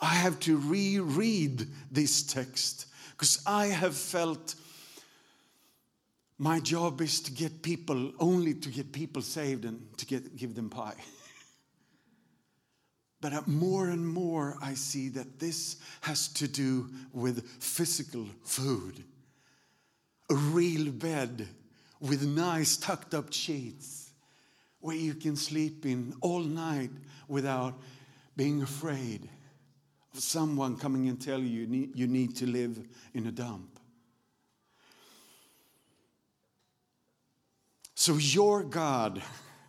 I 0.00 0.14
have 0.14 0.38
to 0.40 0.56
reread 0.56 1.66
this 1.90 2.22
text 2.22 2.86
because 3.12 3.42
I 3.46 3.66
have 3.66 3.96
felt 3.96 4.54
my 6.38 6.60
job 6.60 7.00
is 7.00 7.20
to 7.22 7.32
get 7.32 7.62
people, 7.62 8.12
only 8.20 8.54
to 8.54 8.68
get 8.68 8.92
people 8.92 9.22
saved 9.22 9.64
and 9.64 9.80
to 9.96 10.06
get, 10.06 10.36
give 10.36 10.54
them 10.54 10.68
pie. 10.68 10.94
But 13.20 13.48
more 13.48 13.88
and 13.88 14.06
more, 14.06 14.56
I 14.60 14.74
see 14.74 15.08
that 15.10 15.38
this 15.38 15.76
has 16.02 16.28
to 16.34 16.46
do 16.46 16.90
with 17.12 17.48
physical 17.60 18.26
food. 18.42 19.02
A 20.30 20.34
real 20.34 20.92
bed 20.92 21.48
with 22.00 22.26
nice 22.26 22.76
tucked 22.76 23.14
up 23.14 23.32
sheets 23.32 24.10
where 24.80 24.96
you 24.96 25.14
can 25.14 25.34
sleep 25.34 25.86
in 25.86 26.14
all 26.20 26.40
night 26.40 26.90
without 27.26 27.74
being 28.36 28.62
afraid 28.62 29.28
of 30.12 30.20
someone 30.20 30.76
coming 30.76 31.08
and 31.08 31.20
telling 31.20 31.46
you 31.46 31.60
you 31.60 31.66
need, 31.66 31.96
you 31.96 32.06
need 32.06 32.36
to 32.36 32.46
live 32.46 32.78
in 33.14 33.26
a 33.26 33.32
dump. 33.32 33.80
So 37.94 38.16
your 38.16 38.62
God 38.62 39.22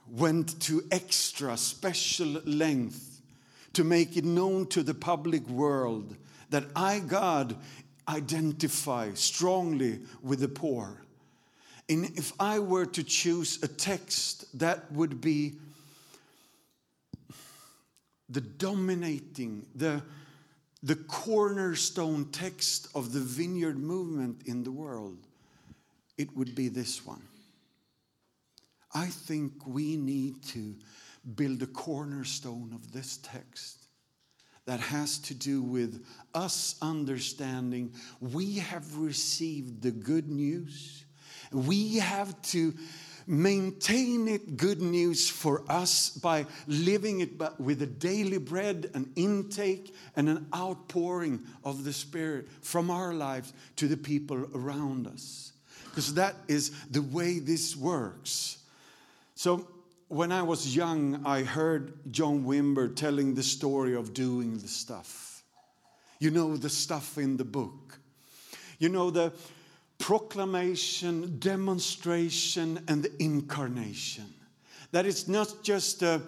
went 0.10 0.60
to 0.64 0.84
extra 0.92 1.56
special 1.56 2.42
length 2.46 3.17
to 3.78 3.84
make 3.84 4.18
it 4.18 4.26
known 4.26 4.66
to 4.66 4.82
the 4.82 4.96
public 4.96 5.48
world 5.48 6.18
that 6.50 6.64
I, 6.76 6.98
God, 6.98 7.56
identify 8.10 9.14
strongly 9.14 10.00
with 10.24 10.40
the 10.40 10.48
poor. 10.48 11.04
And 11.88 12.06
if 12.18 12.34
I 12.40 12.58
were 12.58 12.88
to 12.88 13.04
choose 13.04 13.62
a 13.62 13.68
text, 13.68 14.58
that 14.58 14.92
would 14.92 15.22
be 15.22 15.58
the 18.28 18.42
dominating, 18.42 19.68
the, 19.76 20.02
the 20.82 20.96
cornerstone 20.96 22.32
text 22.32 22.88
of 22.96 23.14
the 23.14 23.20
vineyard 23.20 23.78
movement 23.78 24.42
in 24.48 24.64
the 24.64 24.72
world, 24.72 25.20
it 26.18 26.36
would 26.36 26.56
be 26.56 26.68
this 26.68 27.06
one. 27.06 27.22
I 28.96 29.06
think 29.06 29.68
we 29.68 29.98
need 29.98 30.42
to 30.46 30.74
build 31.36 31.62
a 31.62 31.68
cornerstone 31.68 32.72
of 32.74 32.92
this 32.92 33.18
text 33.18 33.88
that 34.66 34.80
has 34.80 35.18
to 35.18 35.34
do 35.34 35.62
with 35.62 36.06
us 36.34 36.76
understanding 36.82 37.94
we 38.20 38.56
have 38.56 38.98
received 38.98 39.82
the 39.82 39.92
good 39.92 40.30
news. 40.30 41.06
We 41.52 41.98
have 41.98 42.40
to 42.44 42.74
maintain 43.26 44.28
it 44.28 44.58
good 44.58 44.82
news 44.82 45.30
for 45.30 45.64
us 45.70 46.10
by 46.10 46.46
living 46.68 47.22
it 47.22 47.32
with 47.60 47.82
a 47.82 47.88
daily 47.88 48.38
bread, 48.38 48.90
an 48.94 49.12
intake, 49.16 49.94
and 50.16 50.30
an 50.30 50.48
outpouring 50.56 51.42
of 51.64 51.84
the 51.84 51.94
Spirit 51.94 52.48
from 52.62 52.90
our 52.90 53.14
lives 53.14 53.54
to 53.78 53.88
the 53.88 53.98
people 53.98 54.50
around 54.54 55.08
us. 55.08 55.54
Because 55.86 56.14
that 56.16 56.36
is 56.48 56.72
the 56.92 57.02
way 57.02 57.40
this 57.40 57.76
works. 57.76 58.58
So, 59.36 59.68
when 60.10 60.32
I 60.32 60.42
was 60.42 60.76
young, 60.76 61.26
I 61.26 61.44
heard 61.44 62.12
John 62.12 62.46
Wimber 62.46 62.96
telling 62.96 63.36
the 63.36 63.44
story 63.44 63.96
of 63.96 64.14
doing 64.14 64.58
the 64.58 64.68
stuff. 64.68 65.44
You 66.20 66.32
know, 66.32 66.58
the 66.58 66.70
stuff 66.70 67.18
in 67.18 67.38
the 67.38 67.44
book. 67.44 68.00
You 68.80 68.90
know, 68.90 69.10
the 69.10 69.34
proclamation, 69.98 71.38
demonstration, 71.40 72.80
and 72.88 73.04
the 73.04 73.12
incarnation. 73.22 74.34
That 74.92 75.06
it's 75.06 75.28
not 75.28 75.64
just 75.64 76.02
a 76.02 76.22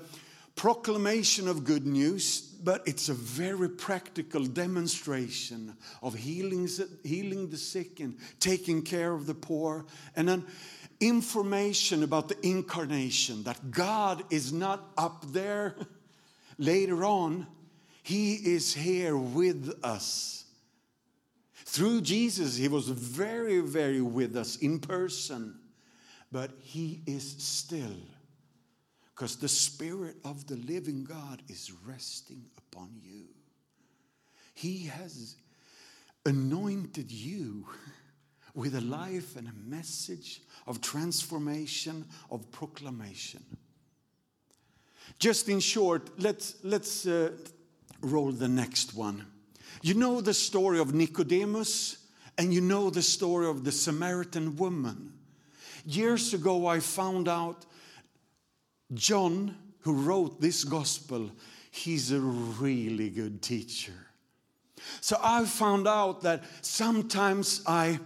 proclamation 0.55 1.47
of 1.47 1.63
good 1.63 1.87
news, 1.87 2.41
but 2.41 2.85
it's 2.85 3.07
a 3.07 3.13
very 3.13 3.69
practical 3.69 4.43
demonstration 4.43 5.73
of 6.01 6.13
healing, 6.13 6.67
healing 7.03 7.49
the 7.49 7.57
sick 7.57 8.01
and 8.01 8.17
taking 8.41 8.81
care 8.81 9.13
of 9.13 9.25
the 9.25 9.33
poor. 9.33 9.85
And 10.17 10.27
then 10.27 10.45
information 10.99 12.03
about 12.03 12.27
the 12.27 12.45
incarnation, 12.45 13.43
that 13.43 13.71
God 13.71 14.23
is 14.29 14.51
not 14.51 14.91
up 14.97 15.25
there 15.31 15.75
later 16.57 17.05
on, 17.05 17.47
He 18.03 18.33
is 18.35 18.73
here 18.73 19.15
with 19.15 19.79
us. 19.83 20.45
Through 21.65 22.01
Jesus, 22.01 22.55
He 22.57 22.67
was 22.67 22.89
very, 22.89 23.59
very 23.59 24.01
with 24.01 24.35
us 24.35 24.57
in 24.57 24.79
person, 24.79 25.59
but 26.31 26.51
He 26.61 27.01
is 27.05 27.35
still, 27.37 27.97
because 29.15 29.37
the 29.37 29.47
Spirit 29.47 30.15
of 30.25 30.47
the 30.47 30.57
living 30.57 31.03
God 31.03 31.41
is 31.47 31.71
resting 31.85 32.45
upon 32.57 32.89
you. 33.03 33.25
He 34.53 34.87
has 34.87 35.35
anointed 36.25 37.11
you 37.11 37.65
with 38.55 38.75
a 38.75 38.81
life 38.81 39.35
and 39.35 39.47
a 39.47 39.69
message 39.69 40.41
of 40.67 40.81
transformation, 40.81 42.05
of 42.31 42.51
proclamation. 42.51 43.43
Just 45.17 45.49
in 45.49 45.59
short, 45.59 46.09
let's, 46.19 46.55
let's 46.63 47.05
uh, 47.05 47.31
roll 48.01 48.31
the 48.31 48.47
next 48.47 48.95
one. 48.95 49.25
You 49.81 49.93
know 49.93 50.21
the 50.21 50.33
story 50.33 50.79
of 50.79 50.93
Nicodemus, 50.93 51.97
and 52.37 52.53
you 52.53 52.61
know 52.61 52.89
the 52.89 53.01
story 53.01 53.47
of 53.47 53.63
the 53.63 53.71
Samaritan 53.71 54.55
woman. 54.55 55.13
Years 55.85 56.33
ago, 56.33 56.67
I 56.67 56.79
found 56.79 57.27
out 57.27 57.65
John, 58.93 59.55
who 59.81 59.93
wrote 59.93 60.41
this 60.41 60.63
gospel, 60.63 61.31
he's 61.71 62.11
a 62.11 62.19
really 62.19 63.09
good 63.09 63.41
teacher. 63.41 63.93
So 65.01 65.17
I 65.21 65.45
found 65.45 65.87
out 65.87 66.21
that 66.21 66.43
sometimes 66.61 67.61
I 67.67 67.99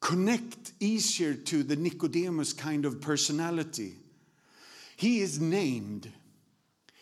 connect 0.00 0.72
easier 0.78 1.34
to 1.34 1.62
the 1.62 1.76
Nicodemus 1.76 2.52
kind 2.52 2.84
of 2.84 3.00
personality. 3.00 3.94
He 4.96 5.20
is 5.20 5.40
named. 5.40 6.10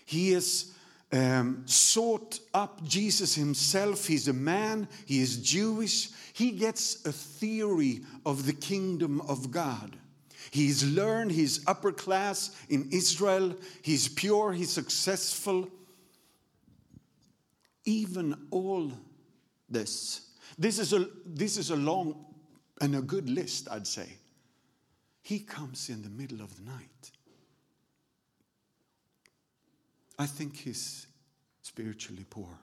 He 0.06 0.32
is 0.32 0.72
um, 1.12 1.62
sought 1.66 2.40
up 2.52 2.82
Jesus 2.84 3.34
himself. 3.34 4.06
He's 4.06 4.28
a 4.28 4.32
man. 4.32 4.88
He 5.06 5.20
is 5.20 5.36
Jewish. 5.38 6.08
He 6.32 6.50
gets 6.50 7.04
a 7.06 7.12
theory 7.12 8.00
of 8.26 8.46
the 8.46 8.52
kingdom 8.52 9.20
of 9.22 9.50
God. 9.50 9.96
He's 10.50 10.84
learned, 10.84 11.32
he's 11.32 11.66
upper 11.66 11.92
class 11.92 12.56
in 12.68 12.88
Israel, 12.92 13.54
he's 13.82 14.08
pure, 14.08 14.52
he's 14.52 14.70
successful. 14.70 15.68
Even 17.84 18.34
all 18.50 18.92
this. 19.68 20.30
This 20.58 20.78
is 20.78 20.92
a, 20.92 21.06
this 21.26 21.56
is 21.56 21.70
a 21.70 21.76
long 21.76 22.24
and 22.80 22.96
a 22.96 23.00
good 23.00 23.28
list, 23.28 23.68
I'd 23.70 23.86
say. 23.86 24.08
He 25.22 25.38
comes 25.38 25.88
in 25.88 26.02
the 26.02 26.10
middle 26.10 26.40
of 26.40 26.54
the 26.56 26.70
night. 26.70 27.10
I 30.18 30.26
think 30.26 30.56
he's 30.56 31.06
spiritually 31.62 32.26
poor. 32.28 32.58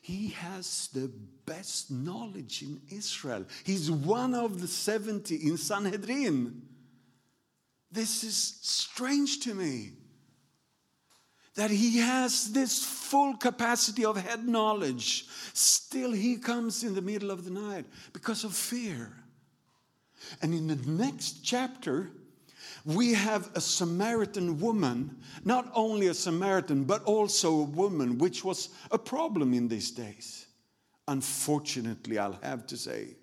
He 0.00 0.28
has 0.28 0.88
the 0.92 1.10
best 1.46 1.90
knowledge 1.90 2.62
in 2.62 2.80
Israel. 2.90 3.44
He's 3.64 3.90
one 3.90 4.34
of 4.34 4.60
the 4.60 4.68
70 4.68 5.34
in 5.34 5.56
Sanhedrin. 5.56 6.62
This 7.90 8.24
is 8.24 8.58
strange 8.62 9.40
to 9.40 9.54
me 9.54 9.92
that 11.54 11.70
he 11.70 11.98
has 11.98 12.52
this 12.52 12.82
full 12.84 13.36
capacity 13.36 14.04
of 14.04 14.16
head 14.16 14.48
knowledge. 14.48 15.26
Still, 15.52 16.12
he 16.12 16.36
comes 16.36 16.82
in 16.82 16.94
the 16.94 17.02
middle 17.02 17.30
of 17.30 17.44
the 17.44 17.50
night 17.50 17.84
because 18.12 18.44
of 18.44 18.54
fear. 18.54 19.12
And 20.40 20.54
in 20.54 20.66
the 20.66 20.76
next 20.90 21.44
chapter, 21.44 22.10
we 22.84 23.12
have 23.12 23.50
a 23.54 23.60
Samaritan 23.60 24.60
woman, 24.60 25.18
not 25.44 25.70
only 25.74 26.06
a 26.06 26.14
Samaritan, 26.14 26.84
but 26.84 27.02
also 27.04 27.60
a 27.60 27.64
woman, 27.64 28.18
which 28.18 28.44
was 28.44 28.70
a 28.90 28.98
problem 28.98 29.52
in 29.52 29.68
these 29.68 29.90
days. 29.90 30.46
Unfortunately, 31.06 32.18
I'll 32.18 32.38
have 32.42 32.66
to 32.68 32.76
say. 32.76 33.16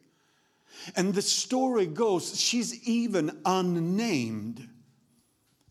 And 0.96 1.14
the 1.14 1.22
story 1.22 1.88
goes, 1.88 2.40
she's 2.40 2.88
even 2.88 3.42
unnamed. 3.46 4.68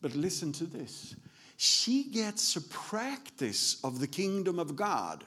But 0.01 0.15
listen 0.15 0.53
to 0.55 0.65
this 0.65 1.15
she 1.61 2.05
gets 2.05 2.55
a 2.55 2.61
practice 2.61 3.81
of 3.83 3.99
the 3.99 4.07
kingdom 4.07 4.61
of 4.61 4.77
God. 4.77 5.25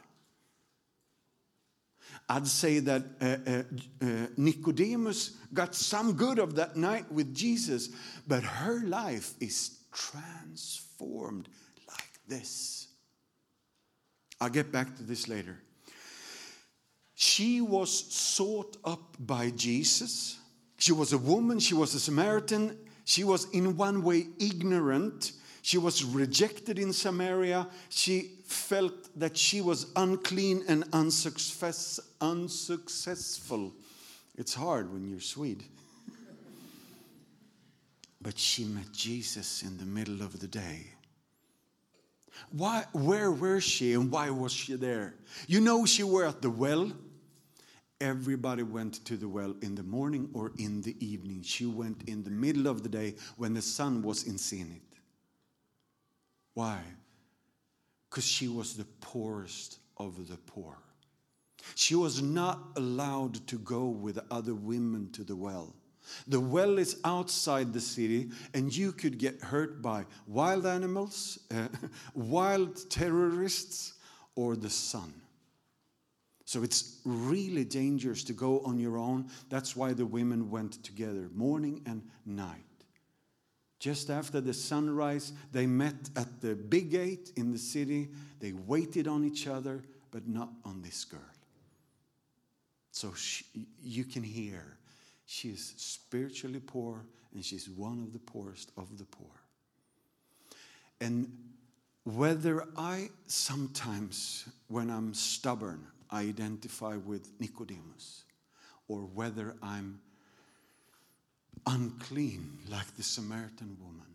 I'd 2.30 2.48
say 2.48 2.80
that 2.80 3.04
uh, 3.20 3.52
uh, 3.52 3.64
uh, 4.02 4.28
Nicodemus 4.38 5.32
got 5.54 5.76
some 5.76 6.14
good 6.14 6.40
of 6.40 6.56
that 6.56 6.78
night 6.78 7.12
with 7.12 7.36
Jesus, 7.36 7.90
but 8.26 8.44
her 8.44 8.80
life 8.80 9.34
is 9.42 9.80
transformed 9.92 11.50
like 11.90 12.10
this. 12.30 12.88
I'll 14.40 14.48
get 14.48 14.72
back 14.72 14.96
to 14.96 15.04
this 15.04 15.28
later. 15.28 15.60
She 17.14 17.60
was 17.60 17.92
sought 17.92 18.78
up 18.86 19.18
by 19.20 19.50
Jesus. 19.50 20.40
She 20.78 20.94
was 20.94 21.12
a 21.12 21.18
woman, 21.18 21.60
she 21.60 21.74
was 21.74 21.94
a 21.94 22.00
Samaritan, 22.00 22.78
she 23.04 23.26
was 23.26 23.50
in 23.50 23.76
one 23.76 24.02
way 24.02 24.28
ignorant 24.40 25.34
She 25.62 25.78
was 25.78 26.04
rejected 26.04 26.80
in 26.80 26.92
Samaria. 26.92 27.68
She 27.90 28.32
felt 28.46 29.10
that 29.20 29.38
she 29.38 29.62
was 29.62 29.92
unclean 29.96 30.64
and 30.68 30.84
unsuccess, 30.92 32.00
unsuccessful. 32.20 33.74
It's 34.38 34.54
hard 34.54 34.92
when 34.92 35.08
you're 35.08 35.20
Swede. 35.20 35.64
but 38.22 38.38
she 38.38 38.64
met 38.66 38.92
Jesus 38.92 39.64
in 39.64 39.78
the 39.78 39.86
middle 39.86 40.22
of 40.22 40.40
the 40.40 40.48
day. 40.48 40.88
Why, 42.52 42.86
where 42.94 43.32
were 43.32 43.62
she 43.62 43.94
and 43.94 44.12
why 44.12 44.30
was 44.30 44.52
she 44.52 44.76
there? 44.76 45.14
You 45.48 45.62
know, 45.62 45.86
she 45.86 46.04
were 46.04 46.26
at 46.26 46.42
the 46.42 46.50
well. 46.50 46.92
Everybody 48.00 48.64
went 48.64 49.06
to 49.06 49.16
the 49.16 49.28
well 49.28 49.54
in 49.62 49.76
the 49.76 49.84
morning 49.84 50.30
or 50.34 50.52
in 50.58 50.82
the 50.82 50.96
evening. 51.06 51.44
She 51.44 51.68
went 51.68 52.04
in 52.08 52.24
the 52.24 52.32
middle 52.32 52.68
of 52.68 52.82
the 52.82 52.90
day 52.90 53.16
when 53.38 53.54
the 53.54 53.62
sun 53.62 54.02
was 54.02 54.24
in 54.24 54.40
zenith. 54.40 54.91
Why? 56.54 56.80
Because 58.10 58.26
she 58.26 58.48
was 58.48 58.76
the 58.76 58.88
poorest 59.00 59.80
of 59.98 60.28
the 60.28 60.38
poor. 60.38 60.78
She 61.76 61.96
was 61.96 62.22
not 62.22 62.60
allowed 62.76 63.46
to 63.48 63.58
go 63.60 63.88
with 63.88 64.20
other 64.30 64.56
women 64.56 65.12
to 65.12 65.24
the 65.24 65.36
well. 65.36 65.76
The 66.28 66.40
well 66.40 66.78
is 66.78 67.00
outside 67.06 67.74
the 67.74 67.82
city, 67.82 68.32
and 68.54 68.76
you 68.76 68.92
could 68.92 69.18
get 69.18 69.40
hurt 69.42 69.82
by 69.82 70.06
wild 70.28 70.66
animals, 70.66 71.40
uh, 71.54 71.68
wild 72.14 72.90
terrorists, 72.90 73.94
or 74.36 74.56
the 74.56 74.70
sun. 74.70 75.14
So 76.46 76.64
it's 76.64 77.00
really 77.06 77.64
dangerous 77.64 78.24
to 78.26 78.34
go 78.34 78.60
on 78.62 78.80
your 78.80 78.98
own. 78.98 79.30
That's 79.50 79.76
why 79.76 79.94
the 79.94 80.06
women 80.06 80.50
went 80.50 80.84
together, 80.84 81.30
morning 81.34 81.82
and 81.86 82.02
night. 82.26 82.66
Just 83.82 84.12
after 84.12 84.40
the 84.40 84.54
sunrise, 84.54 85.34
they 85.52 85.66
met 85.66 86.12
at 86.16 86.40
the 86.40 86.54
big 86.54 86.92
gate 86.92 87.32
in 87.36 87.52
the 87.52 87.58
city. 87.58 88.10
They 88.40 88.54
waited 88.54 89.08
on 89.08 89.26
each 89.26 89.48
other, 89.48 89.82
but 90.12 90.28
not 90.28 90.50
on 90.64 90.84
this 90.84 91.04
girl. 91.04 91.20
So 92.92 93.12
she, 93.16 93.44
you 93.82 94.04
can 94.04 94.22
hear 94.22 94.78
she 95.26 95.50
is 95.50 95.74
spiritually 95.78 96.60
poor 96.60 97.08
and 97.34 97.44
she's 97.44 97.68
one 97.70 98.04
of 98.04 98.14
the 98.14 98.20
poorest 98.20 98.72
of 98.78 99.00
the 99.00 99.06
poor. 99.06 99.32
And 101.00 101.36
whether 102.04 102.68
I 102.78 103.10
sometimes, 103.26 104.48
when 104.68 104.92
I'm 104.92 105.16
stubborn, 105.16 105.88
I 106.12 106.22
identify 106.22 106.98
with 106.98 107.32
Nicodemus, 107.40 108.26
or 108.88 109.00
whether 109.00 109.56
I'm 109.64 110.02
unclean 111.72 112.58
like 112.70 112.96
the 112.98 113.04
Samaritan 113.04 113.78
woman, 113.82 114.08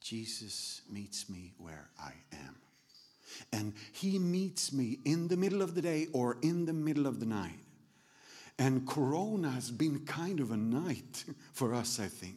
Jesus 0.00 0.82
meets 0.90 1.28
me 1.30 1.52
where 1.58 1.88
I 1.98 2.12
am. 2.32 2.56
And 3.52 3.72
he 3.92 4.18
meets 4.18 4.72
me 4.72 4.98
in 5.04 5.28
the 5.28 5.36
middle 5.36 5.62
of 5.62 5.74
the 5.74 5.82
day 5.82 6.08
or 6.12 6.36
in 6.42 6.66
the 6.66 6.72
middle 6.72 7.06
of 7.06 7.20
the 7.20 7.26
night. 7.26 7.58
And 8.58 8.86
Corona 8.86 9.50
has 9.50 9.70
been 9.70 10.00
kind 10.00 10.40
of 10.40 10.50
a 10.50 10.56
night 10.56 11.24
for 11.52 11.74
us, 11.74 11.98
I 11.98 12.08
think. 12.08 12.36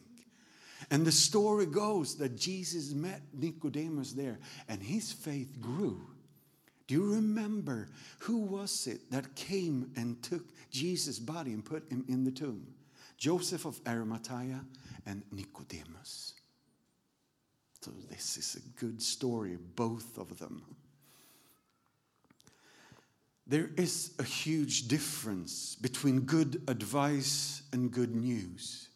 And 0.90 1.06
the 1.06 1.12
story 1.12 1.66
goes 1.66 2.16
that 2.16 2.36
Jesus 2.36 2.92
met 2.92 3.20
Nicodemus 3.32 4.12
there 4.12 4.38
and 4.68 4.82
his 4.82 5.12
faith 5.12 5.60
grew. 5.60 6.00
Do 6.86 6.94
you 6.94 7.14
remember 7.14 7.88
who 8.20 8.38
was 8.38 8.86
it 8.86 9.10
that 9.10 9.34
came 9.34 9.90
and 9.96 10.22
took 10.22 10.44
Jesus' 10.70 11.18
body 11.18 11.52
and 11.52 11.64
put 11.64 11.90
him 11.90 12.04
in 12.08 12.24
the 12.24 12.30
tomb? 12.30 12.66
Joseph 13.16 13.64
of 13.64 13.80
Arimathea, 13.86 14.64
and 15.06 15.22
Nicodemus. 15.30 16.34
So, 17.80 17.90
this 18.10 18.36
is 18.36 18.56
a 18.56 18.80
good 18.80 19.02
story, 19.02 19.58
both 19.76 20.16
of 20.16 20.38
them. 20.38 20.62
There 23.46 23.70
is 23.76 24.12
a 24.18 24.22
huge 24.22 24.88
difference 24.88 25.74
between 25.74 26.20
good 26.20 26.62
advice 26.66 27.62
and 27.72 27.90
good 27.90 28.14
news. 28.14 28.88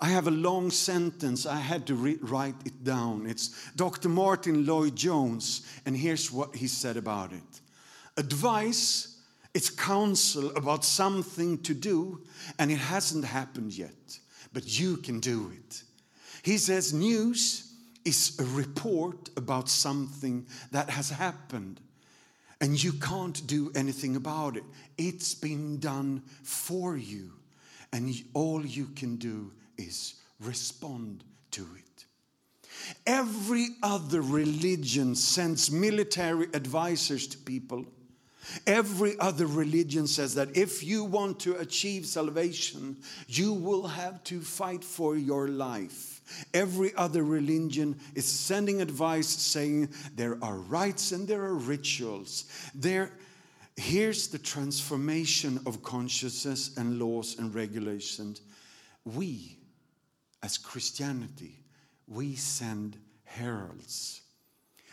I 0.00 0.10
have 0.10 0.28
a 0.28 0.32
long 0.32 0.70
sentence, 0.70 1.44
I 1.44 1.56
had 1.56 1.86
to 1.88 1.94
re- 1.94 2.18
write 2.20 2.54
it 2.64 2.84
down. 2.84 3.26
It's 3.26 3.70
Dr. 3.74 4.08
Martyn 4.08 4.64
Lloyd-Jones, 4.64 5.62
and 5.86 5.96
here's 5.96 6.30
what 6.30 6.54
he 6.54 6.68
said 6.68 6.96
about 6.96 7.32
it 7.32 7.60
Advice 8.16 9.13
it's 9.54 9.70
counsel 9.70 10.50
about 10.56 10.84
something 10.84 11.58
to 11.62 11.74
do, 11.74 12.20
and 12.58 12.72
it 12.72 12.78
hasn't 12.78 13.24
happened 13.24 13.72
yet, 13.72 14.18
but 14.52 14.78
you 14.78 14.96
can 14.96 15.20
do 15.20 15.52
it. 15.54 15.82
He 16.42 16.58
says, 16.58 16.92
News 16.92 17.72
is 18.04 18.36
a 18.40 18.44
report 18.44 19.30
about 19.36 19.68
something 19.68 20.46
that 20.72 20.90
has 20.90 21.08
happened, 21.08 21.80
and 22.60 22.82
you 22.82 22.92
can't 22.94 23.46
do 23.46 23.70
anything 23.76 24.16
about 24.16 24.56
it. 24.56 24.64
It's 24.98 25.34
been 25.34 25.78
done 25.78 26.22
for 26.42 26.96
you, 26.96 27.32
and 27.92 28.12
all 28.34 28.66
you 28.66 28.86
can 28.86 29.16
do 29.16 29.52
is 29.78 30.14
respond 30.40 31.22
to 31.52 31.62
it. 31.76 32.04
Every 33.06 33.68
other 33.84 34.20
religion 34.20 35.14
sends 35.14 35.70
military 35.70 36.48
advisors 36.52 37.28
to 37.28 37.38
people 37.38 37.86
Every 38.66 39.18
other 39.18 39.46
religion 39.46 40.06
says 40.06 40.34
that 40.34 40.56
if 40.56 40.82
you 40.82 41.04
want 41.04 41.40
to 41.40 41.56
achieve 41.56 42.06
salvation, 42.06 42.96
you 43.28 43.52
will 43.52 43.86
have 43.86 44.22
to 44.24 44.40
fight 44.40 44.84
for 44.84 45.16
your 45.16 45.48
life. 45.48 46.22
Every 46.52 46.94
other 46.94 47.22
religion 47.22 47.98
is 48.14 48.26
sending 48.26 48.80
advice 48.80 49.28
saying 49.28 49.90
there 50.14 50.38
are 50.42 50.56
rites 50.56 51.12
and 51.12 51.28
there 51.28 51.42
are 51.42 51.54
rituals. 51.54 52.44
There, 52.74 53.12
here's 53.76 54.28
the 54.28 54.38
transformation 54.38 55.60
of 55.66 55.82
consciousness 55.82 56.76
and 56.76 56.98
laws 56.98 57.38
and 57.38 57.54
regulations. 57.54 58.40
We, 59.04 59.58
as 60.42 60.56
Christianity, 60.56 61.60
we 62.06 62.36
send 62.36 62.96
heralds. 63.24 64.22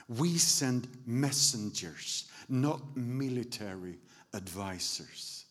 We 0.07 0.37
send 0.37 0.89
messengers 1.05 2.30
not 2.51 2.95
military 2.95 3.97
advisors. 4.33 5.45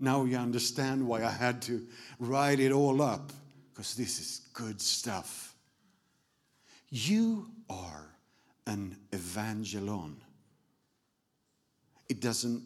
Now 0.00 0.24
you 0.24 0.36
understand 0.36 1.06
why 1.06 1.24
I 1.24 1.30
had 1.30 1.62
to 1.62 1.86
write 2.18 2.58
it 2.58 2.72
all 2.72 3.02
up, 3.02 3.32
because 3.70 3.94
this 3.94 4.18
is 4.18 4.40
good 4.52 4.80
stuff. 4.80 5.54
You 6.90 7.48
are 7.70 8.06
an 8.66 8.96
evangelon. 9.12 10.16
It 12.08 12.20
doesn't 12.20 12.62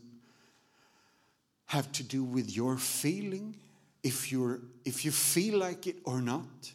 have 1.67 1.91
to 1.93 2.03
do 2.03 2.25
with 2.25 2.55
your 2.55 2.77
feeling, 2.77 3.57
if, 4.03 4.33
you're, 4.33 4.61
if 4.85 5.05
you 5.05 5.11
feel 5.11 5.59
like 5.59 5.87
it 5.87 5.97
or 6.05 6.21
not. 6.21 6.73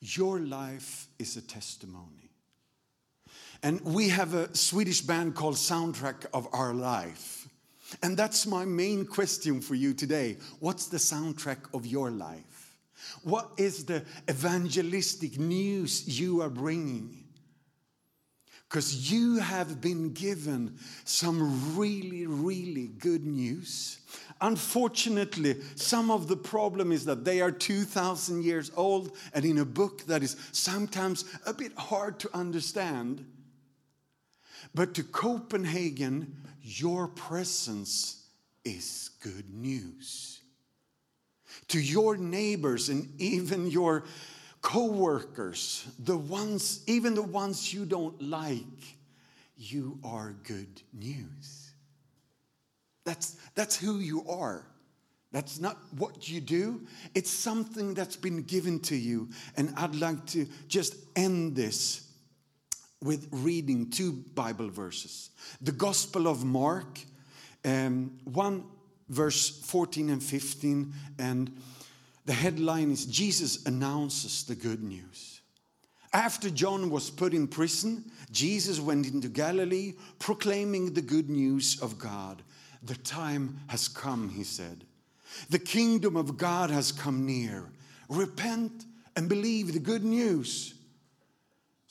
Your 0.00 0.40
life 0.40 1.06
is 1.18 1.36
a 1.36 1.42
testimony. 1.42 2.31
And 3.62 3.80
we 3.82 4.08
have 4.08 4.34
a 4.34 4.54
Swedish 4.56 5.02
band 5.02 5.36
called 5.36 5.54
Soundtrack 5.54 6.26
of 6.34 6.48
Our 6.52 6.74
Life. 6.74 7.48
And 8.02 8.16
that's 8.16 8.46
my 8.46 8.64
main 8.64 9.04
question 9.04 9.60
for 9.60 9.74
you 9.74 9.94
today. 9.94 10.38
What's 10.58 10.86
the 10.86 10.96
soundtrack 10.96 11.58
of 11.74 11.86
your 11.86 12.10
life? 12.10 12.78
What 13.22 13.50
is 13.58 13.84
the 13.84 14.04
evangelistic 14.28 15.38
news 15.38 16.18
you 16.18 16.42
are 16.42 16.48
bringing? 16.48 17.24
Because 18.68 19.12
you 19.12 19.36
have 19.38 19.80
been 19.80 20.12
given 20.12 20.78
some 21.04 21.76
really, 21.76 22.26
really 22.26 22.88
good 22.88 23.26
news. 23.26 23.98
Unfortunately, 24.40 25.60
some 25.74 26.10
of 26.10 26.26
the 26.26 26.36
problem 26.36 26.90
is 26.90 27.04
that 27.04 27.24
they 27.24 27.42
are 27.42 27.52
2,000 27.52 28.42
years 28.42 28.72
old 28.74 29.14
and 29.34 29.44
in 29.44 29.58
a 29.58 29.64
book 29.64 30.06
that 30.06 30.22
is 30.22 30.36
sometimes 30.52 31.26
a 31.46 31.52
bit 31.52 31.76
hard 31.76 32.18
to 32.20 32.30
understand. 32.34 33.26
But 34.74 34.94
to 34.94 35.02
Copenhagen, 35.02 36.36
your 36.62 37.08
presence 37.08 38.24
is 38.64 39.10
good 39.20 39.52
news. 39.52 40.40
To 41.68 41.80
your 41.80 42.16
neighbors 42.16 42.88
and 42.88 43.08
even 43.20 43.70
your 43.70 44.04
co-workers, 44.62 45.86
the 45.98 46.16
ones, 46.16 46.82
even 46.86 47.14
the 47.14 47.22
ones 47.22 47.74
you 47.74 47.84
don't 47.84 48.20
like, 48.22 48.96
you 49.56 49.98
are 50.04 50.34
good 50.44 50.80
news. 50.92 51.72
That's, 53.04 53.36
that's 53.54 53.76
who 53.76 53.98
you 53.98 54.24
are. 54.28 54.64
That's 55.32 55.58
not 55.60 55.78
what 55.96 56.28
you 56.28 56.40
do. 56.40 56.86
It's 57.14 57.30
something 57.30 57.94
that's 57.94 58.16
been 58.16 58.42
given 58.42 58.80
to 58.80 58.96
you. 58.96 59.30
And 59.56 59.72
I'd 59.76 59.94
like 59.94 60.24
to 60.26 60.46
just 60.68 60.94
end 61.16 61.56
this 61.56 62.06
with 63.02 63.28
reading 63.30 63.90
two 63.90 64.12
Bible 64.34 64.68
verses. 64.68 65.30
The 65.60 65.72
Gospel 65.72 66.28
of 66.28 66.44
Mark, 66.44 67.00
um, 67.64 68.18
1 68.24 68.64
verse 69.08 69.48
14 69.48 70.10
and 70.10 70.22
15, 70.22 70.92
and 71.18 71.50
the 72.24 72.32
headline 72.32 72.90
is 72.92 73.04
Jesus 73.06 73.66
announces 73.66 74.44
the 74.44 74.54
good 74.54 74.82
news. 74.82 75.40
After 76.12 76.50
John 76.50 76.90
was 76.90 77.10
put 77.10 77.32
in 77.32 77.48
prison, 77.48 78.04
Jesus 78.30 78.78
went 78.78 79.10
into 79.12 79.28
Galilee 79.28 79.94
proclaiming 80.18 80.92
the 80.92 81.02
good 81.02 81.30
news 81.30 81.80
of 81.80 81.98
God. 81.98 82.42
The 82.82 82.96
time 82.96 83.60
has 83.68 83.88
come, 83.88 84.28
he 84.28 84.44
said. 84.44 84.84
The 85.48 85.58
kingdom 85.58 86.16
of 86.16 86.36
God 86.36 86.70
has 86.70 86.92
come 86.92 87.24
near. 87.24 87.70
Repent 88.08 88.84
and 89.16 89.28
believe 89.28 89.72
the 89.72 89.78
good 89.78 90.04
news. 90.04 90.74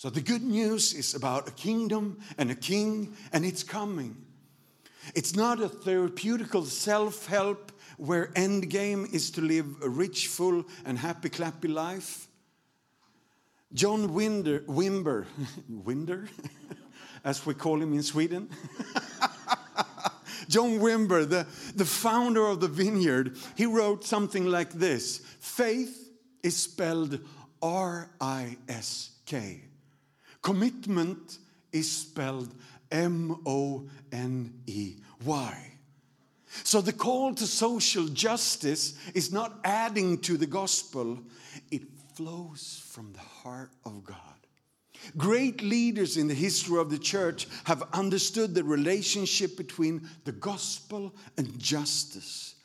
So, 0.02 0.10
the 0.10 0.20
good 0.20 0.42
news 0.42 0.96
is 0.96 1.14
about 1.14 1.48
a 1.48 1.52
kingdom 1.52 2.18
and 2.40 2.50
a 2.50 2.56
king, 2.56 3.16
and 3.32 3.46
it's 3.46 3.62
coming. 3.62 4.18
It's 5.14 5.36
not 5.36 5.62
a 5.62 5.70
therapeutical 5.70 6.66
self 6.66 7.28
help 7.28 7.72
where 7.98 8.32
end 8.36 8.72
game 8.72 9.08
is 9.14 9.30
to 9.30 9.42
live 9.42 9.68
a 9.84 9.88
rich, 9.88 10.26
full, 10.26 10.66
and 10.86 10.98
happy, 10.98 11.30
clappy 11.30 11.72
life. 11.72 12.28
John 13.74 14.12
Winder, 14.12 14.62
Wimber, 14.62 15.28
Winder, 15.70 16.28
as 17.24 17.46
we 17.46 17.54
call 17.54 17.80
him 17.80 17.94
in 17.94 18.02
Sweden. 18.02 18.50
John 20.50 20.80
Wimber, 20.80 21.30
the, 21.30 21.46
the 21.76 21.86
founder 21.86 22.48
of 22.48 22.60
the 22.60 22.68
vineyard, 22.68 23.38
he 23.56 23.68
wrote 23.68 24.04
something 24.04 24.48
like 24.48 24.72
this 24.72 25.20
Faith 25.40 26.10
is 26.42 26.58
spelled 26.58 27.20
R 27.62 28.10
I 28.20 28.58
S 28.68 29.12
K. 29.28 29.66
Commitment 30.42 31.38
is 31.72 31.92
spelled 31.92 32.54
M 32.92 33.42
O 33.46 33.88
N 34.12 34.54
E 34.68 34.96
Y. 35.24 35.72
So 36.64 36.82
the 36.82 36.94
call 36.94 37.34
to 37.36 37.48
social 37.48 38.08
justice 38.08 38.96
is 39.14 39.32
not 39.32 39.60
adding 39.64 40.18
to 40.20 40.36
the 40.36 40.48
gospel, 40.48 41.20
it 41.72 41.84
flows 42.16 42.84
from 42.90 43.14
the 43.14 43.20
heart 43.20 43.72
of 43.86 44.04
God. 44.04 44.18
Great 45.18 45.64
leaders 45.64 46.18
in 46.18 46.28
the 46.28 46.34
history 46.34 46.78
of 46.78 46.92
the 46.92 47.00
church 47.00 47.48
have 47.64 47.84
understood 47.94 48.54
the 48.54 48.64
relationship 48.64 49.58
between 49.58 50.08
the 50.26 50.32
gospel 50.32 51.16
and 51.38 51.58
justice. 51.58 52.56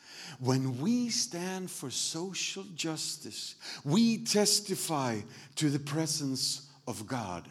When 0.41 0.79
we 0.81 1.09
stand 1.09 1.71
for 1.71 1.91
social 1.91 2.65
justice, 2.75 3.55
we 3.85 4.19
testify 4.19 5.21
to 5.55 5.71
the 5.71 5.79
presence 5.79 6.69
of 6.87 7.07
God. 7.07 7.49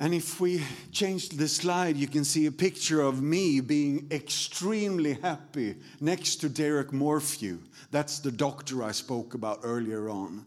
And 0.00 0.14
if 0.14 0.40
we 0.40 0.62
change 0.92 1.28
the 1.28 1.46
slide, 1.46 1.98
you 1.98 2.06
can 2.06 2.24
see 2.24 2.46
a 2.46 2.52
picture 2.52 3.02
of 3.02 3.20
me 3.20 3.60
being 3.60 4.08
extremely 4.10 5.12
happy 5.12 5.76
next 6.00 6.36
to 6.36 6.48
Derek 6.48 6.90
Morphew. 6.90 7.58
That's 7.90 8.18
the 8.18 8.32
doctor 8.32 8.82
I 8.82 8.92
spoke 8.92 9.34
about 9.34 9.60
earlier 9.62 10.08
on. 10.08 10.46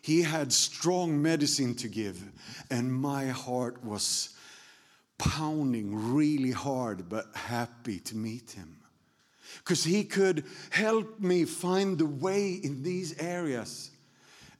He 0.00 0.22
had 0.22 0.50
strong 0.50 1.20
medicine 1.20 1.74
to 1.74 1.88
give, 1.88 2.22
and 2.70 2.90
my 2.90 3.26
heart 3.26 3.84
was 3.84 4.30
pounding 5.18 6.14
really 6.14 6.52
hard, 6.52 7.10
but 7.10 7.26
happy 7.34 7.98
to 7.98 8.16
meet 8.16 8.52
him. 8.52 8.78
Because 9.58 9.84
he 9.84 10.04
could 10.04 10.44
help 10.70 11.20
me 11.20 11.44
find 11.44 11.98
the 11.98 12.06
way 12.06 12.52
in 12.52 12.82
these 12.82 13.18
areas. 13.18 13.90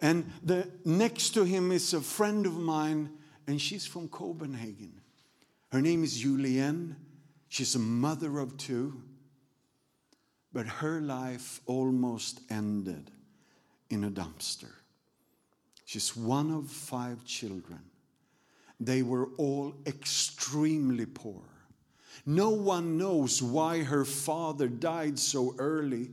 And 0.02 0.30
the, 0.42 0.68
next 0.84 1.30
to 1.30 1.44
him 1.44 1.72
is 1.72 1.94
a 1.94 2.02
friend 2.02 2.44
of 2.44 2.58
mine 2.58 3.08
and 3.46 3.60
she's 3.60 3.86
from 3.86 4.08
Copenhagen. 4.08 5.00
Her 5.72 5.80
name 5.80 6.04
is 6.04 6.18
Julienne. 6.18 6.96
She's 7.48 7.74
a 7.74 7.80
mother 7.80 8.38
of 8.38 8.56
two, 8.56 9.02
but 10.52 10.66
her 10.66 11.00
life 11.00 11.60
almost 11.66 12.40
ended 12.50 13.10
in 13.88 14.04
a 14.04 14.10
dumpster. 14.10 14.72
She's 15.84 16.16
one 16.16 16.50
of 16.52 16.70
five 16.70 17.24
children. 17.24 17.80
They 18.78 19.02
were 19.02 19.30
all 19.36 19.74
extremely 19.86 21.06
poor. 21.06 21.42
No 22.24 22.50
one 22.50 22.96
knows 22.96 23.42
why 23.42 23.82
her 23.82 24.04
father 24.04 24.68
died 24.68 25.18
so 25.18 25.54
early, 25.58 26.10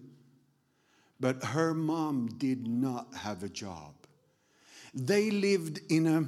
but 1.20 1.44
her 1.44 1.74
mom 1.74 2.28
did 2.38 2.68
not 2.68 3.14
have 3.16 3.44
a 3.44 3.50
job. 3.50 3.94
They 4.94 5.30
lived 5.30 5.80
in 5.90 6.08
a 6.08 6.28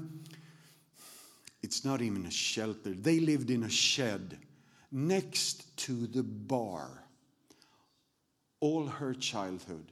it's 1.62 1.84
not 1.84 2.02
even 2.02 2.26
a 2.26 2.32
shelter. 2.32 2.92
They 2.92 3.20
lived 3.20 3.50
in 3.50 3.64
a 3.64 3.70
shed 3.70 4.38
next 4.92 5.78
to 5.78 6.08
the 6.08 6.24
bar 6.24 7.04
all 8.60 8.86
her 8.86 9.14
childhood. 9.14 9.92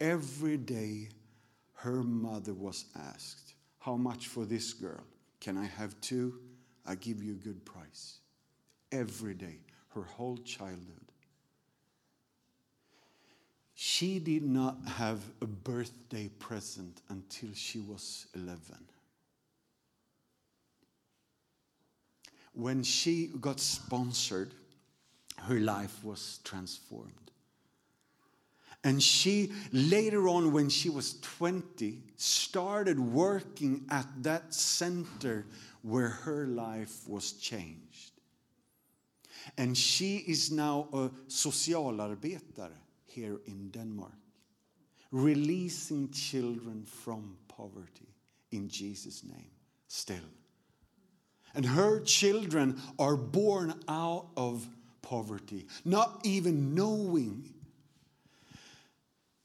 Every 0.00 0.56
day, 0.56 1.08
her 1.74 2.02
mother 2.02 2.52
was 2.52 2.86
asked, 2.96 3.54
How 3.78 3.96
much 3.96 4.28
for 4.28 4.44
this 4.44 4.72
girl? 4.72 5.04
Can 5.40 5.56
I 5.56 5.64
have 5.64 6.00
two? 6.00 6.38
I 6.86 6.96
give 6.96 7.22
you 7.22 7.32
a 7.32 7.44
good 7.44 7.64
price. 7.64 8.18
Every 8.90 9.34
day, 9.34 9.58
her 9.94 10.02
whole 10.02 10.36
childhood. 10.38 11.12
She 13.74 14.18
did 14.18 14.44
not 14.44 14.76
have 14.86 15.20
a 15.40 15.46
birthday 15.46 16.28
present 16.38 17.00
until 17.08 17.50
she 17.54 17.80
was 17.80 18.26
11. 18.34 18.58
When 22.54 22.82
she 22.82 23.30
got 23.40 23.60
sponsored, 23.60 24.54
her 25.38 25.58
life 25.58 26.04
was 26.04 26.40
transformed. 26.44 27.12
And 28.84 29.02
she, 29.02 29.52
later 29.72 30.28
on, 30.28 30.52
when 30.52 30.68
she 30.68 30.90
was 30.90 31.20
20, 31.20 32.02
started 32.16 32.98
working 32.98 33.86
at 33.90 34.06
that 34.22 34.52
center 34.52 35.46
where 35.82 36.08
her 36.08 36.46
life 36.46 37.08
was 37.08 37.32
changed. 37.32 38.10
And 39.56 39.76
she 39.76 40.16
is 40.18 40.50
now 40.50 40.88
a 40.92 41.10
socialarbetare 41.28 42.70
here 43.04 43.40
in 43.46 43.70
Denmark, 43.70 44.12
releasing 45.10 46.10
children 46.10 46.84
from 46.84 47.36
poverty 47.48 48.08
in 48.50 48.68
Jesus' 48.68 49.24
name, 49.24 49.50
still. 49.86 50.41
And 51.54 51.66
her 51.66 52.00
children 52.00 52.80
are 52.98 53.16
born 53.16 53.74
out 53.88 54.26
of 54.36 54.66
poverty, 55.02 55.66
not 55.84 56.20
even 56.24 56.74
knowing. 56.74 57.52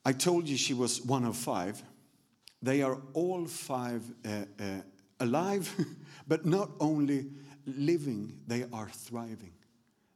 I 0.05 0.13
told 0.13 0.47
you 0.47 0.55
she 0.55 0.73
was 0.73 1.01
one 1.01 1.25
of 1.25 1.35
five. 1.35 1.81
They 2.61 2.81
are 2.81 2.97
all 3.13 3.45
five 3.45 4.03
uh, 4.25 4.45
uh, 4.59 4.63
alive, 5.19 5.73
but 6.27 6.45
not 6.45 6.69
only 6.79 7.25
living, 7.65 8.39
they 8.47 8.65
are 8.71 8.89
thriving. 8.89 9.53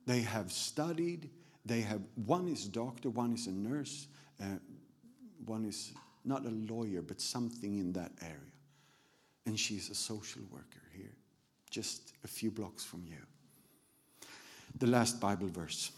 They 0.06 0.21
have 0.21 0.51
studied, 0.51 1.30
they 1.65 1.82
have, 1.82 2.01
one 2.15 2.47
is 2.47 2.65
doctor, 2.65 3.10
one 3.10 3.34
is 3.34 3.47
a 3.47 3.51
nurse, 3.51 4.08
uh, 4.41 4.45
one 5.45 5.65
is 5.65 5.91
not 6.23 6.45
a 6.45 6.49
lawyer, 6.49 7.01
but 7.01 7.19
something 7.19 7.77
in 7.77 7.93
that 7.93 8.12
area. 8.21 8.38
And 9.45 9.60
she's 9.60 9.89
a 9.89 9.95
social 9.95 10.41
worker 10.51 10.82
here 10.95 11.15
just 11.71 12.13
a 12.23 12.27
few 12.27 12.51
blocks 12.51 12.84
from 12.84 13.03
you. 13.07 13.17
The 14.77 14.88
last 14.88 15.19
Bible 15.19 15.47
verse. 15.47 15.91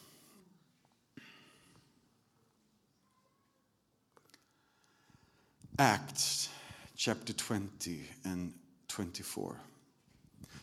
Acts 5.79 6.49
chapter 6.95 7.33
20 7.33 8.01
and 8.25 8.53
24. 8.88 9.59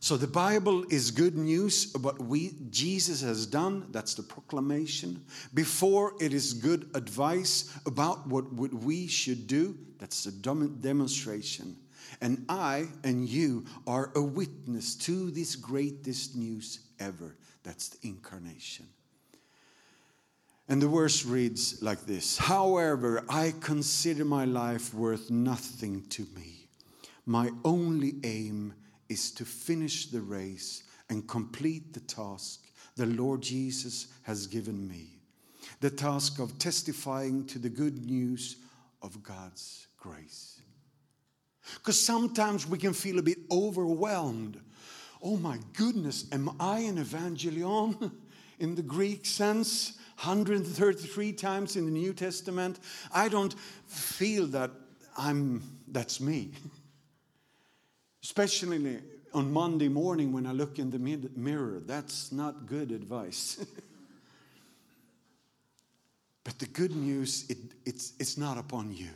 So 0.03 0.17
the 0.17 0.27
Bible 0.27 0.85
is 0.89 1.11
good 1.11 1.37
news 1.37 1.95
about 1.95 2.19
we 2.23 2.55
Jesus 2.71 3.21
has 3.21 3.45
done. 3.45 3.87
That's 3.91 4.15
the 4.15 4.23
proclamation. 4.23 5.23
Before 5.53 6.15
it 6.21 6.33
is 6.33 6.55
good 6.55 6.89
advice 6.95 7.77
about 7.85 8.27
what, 8.27 8.51
what 8.53 8.73
we 8.73 9.07
should 9.09 9.47
do. 9.47 9.77
That's 9.99 10.25
the 10.25 10.33
demonstration. 10.33 11.77
And 12.21 12.45
I 12.49 12.89
and 13.05 13.29
you 13.29 13.65
are 13.87 14.11
a 14.15 14.23
witness 14.23 14.95
to 14.97 15.31
this 15.31 15.57
greatest 15.57 16.37
news 16.37 16.81
ever. 16.99 17.37
That's 17.63 17.89
the 17.89 18.09
incarnation. 18.09 18.87
And 20.69 20.81
the 20.81 20.89
verse 20.89 21.25
reads 21.25 21.83
like 21.83 22.07
this 22.07 22.39
However, 22.39 23.25
I 23.29 23.55
consider 23.61 24.25
my 24.25 24.45
life 24.45 24.95
worth 24.95 25.31
nothing 25.31 26.03
to 26.11 26.27
me. 26.35 26.69
My 27.27 27.51
only 27.65 28.15
aim 28.25 28.75
is 29.09 29.31
to 29.33 29.45
finish 29.45 30.07
the 30.07 30.21
race 30.21 30.85
and 31.09 31.29
complete 31.29 31.93
the 31.93 32.01
task 32.01 32.61
the 32.97 33.07
Lord 33.07 33.43
Jesus 33.43 34.09
has 34.23 34.47
given 34.47 34.87
me 34.87 35.21
the 35.81 35.91
task 35.91 36.39
of 36.39 36.59
testifying 36.59 37.47
to 37.47 37.59
the 37.59 37.69
good 37.69 38.05
news 38.05 38.57
of 39.03 39.23
God's 39.23 39.87
grace. 39.97 40.60
Because 41.77 42.01
sometimes 42.01 42.67
we 42.67 42.79
can 42.79 42.93
feel 42.93 43.19
a 43.19 43.23
bit 43.23 43.39
overwhelmed. 43.51 44.61
Oh 45.23 45.37
my 45.37 45.59
goodness, 45.75 46.27
am 46.33 46.51
I 46.59 46.81
an 46.81 46.97
evangelion 46.97 48.13
in 48.59 48.75
the 48.75 48.83
Greek 48.83 49.27
sense? 49.27 49.99
133 50.23 51.33
times 51.33 51.77
in 51.77 51.87
the 51.87 51.91
New 51.91 52.13
Testament. 52.13 52.79
I 53.13 53.29
don't 53.29 53.55
feel 53.87 54.47
that 54.49 54.71
I'm, 55.17 55.63
that's 55.89 56.21
me. 56.21 56.51
Especially 58.23 58.99
on 59.33 59.51
Monday 59.51 59.89
morning 59.89 60.33
when 60.33 60.47
I 60.47 60.53
look 60.53 60.79
in 60.79 60.91
the 60.91 60.99
mid- 60.99 61.39
mirror, 61.39 61.81
that's 61.81 62.33
not 62.33 62.67
good 62.67 62.93
advice. 62.93 63.65
but 66.45 66.59
the 66.59 66.67
good 66.67 66.95
news, 66.95 67.47
it, 67.49 67.59
it's, 67.87 68.13
it's 68.19 68.37
not 68.37 68.59
upon 68.59 68.93
you. 68.93 69.09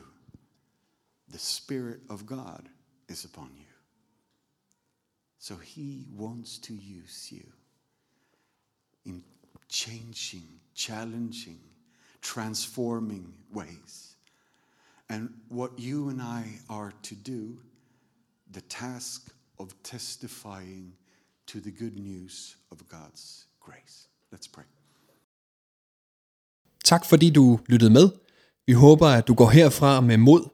The 1.35 1.41
Spirit 1.41 2.01
of 2.09 2.27
God 2.27 2.69
is 3.09 3.25
upon 3.25 3.51
you. 3.57 3.75
So 5.41 5.57
He 5.57 6.07
wants 6.17 6.59
to 6.59 6.73
use 6.73 7.33
you 7.33 7.45
in 9.05 9.25
changing, 9.69 10.47
challenging, 10.77 11.59
transforming 12.23 13.35
ways. 13.53 14.15
And 15.09 15.29
what 15.49 15.71
you 15.77 16.09
and 16.09 16.23
I 16.23 16.45
are 16.69 16.93
to 17.03 17.15
do, 17.17 17.59
the 18.53 18.63
task 18.69 19.35
of 19.59 19.75
testifying 19.83 20.93
to 21.47 21.59
the 21.59 21.73
good 21.73 21.99
news 21.99 22.55
of 22.71 22.89
God's 22.89 23.47
grace. 23.61 24.07
Let's 24.31 24.47
pray. 24.47 24.65
Tak 26.85 27.05
fordi 27.05 27.31
du 27.31 27.59
lyttede 27.67 27.91
med. 27.91 28.09
Vi 28.67 28.73
håber, 28.73 29.07
at 29.07 29.27
du 29.29 29.35
går 29.35 29.51
herfra 29.51 30.01
med 30.01 30.17
mod 30.17 30.54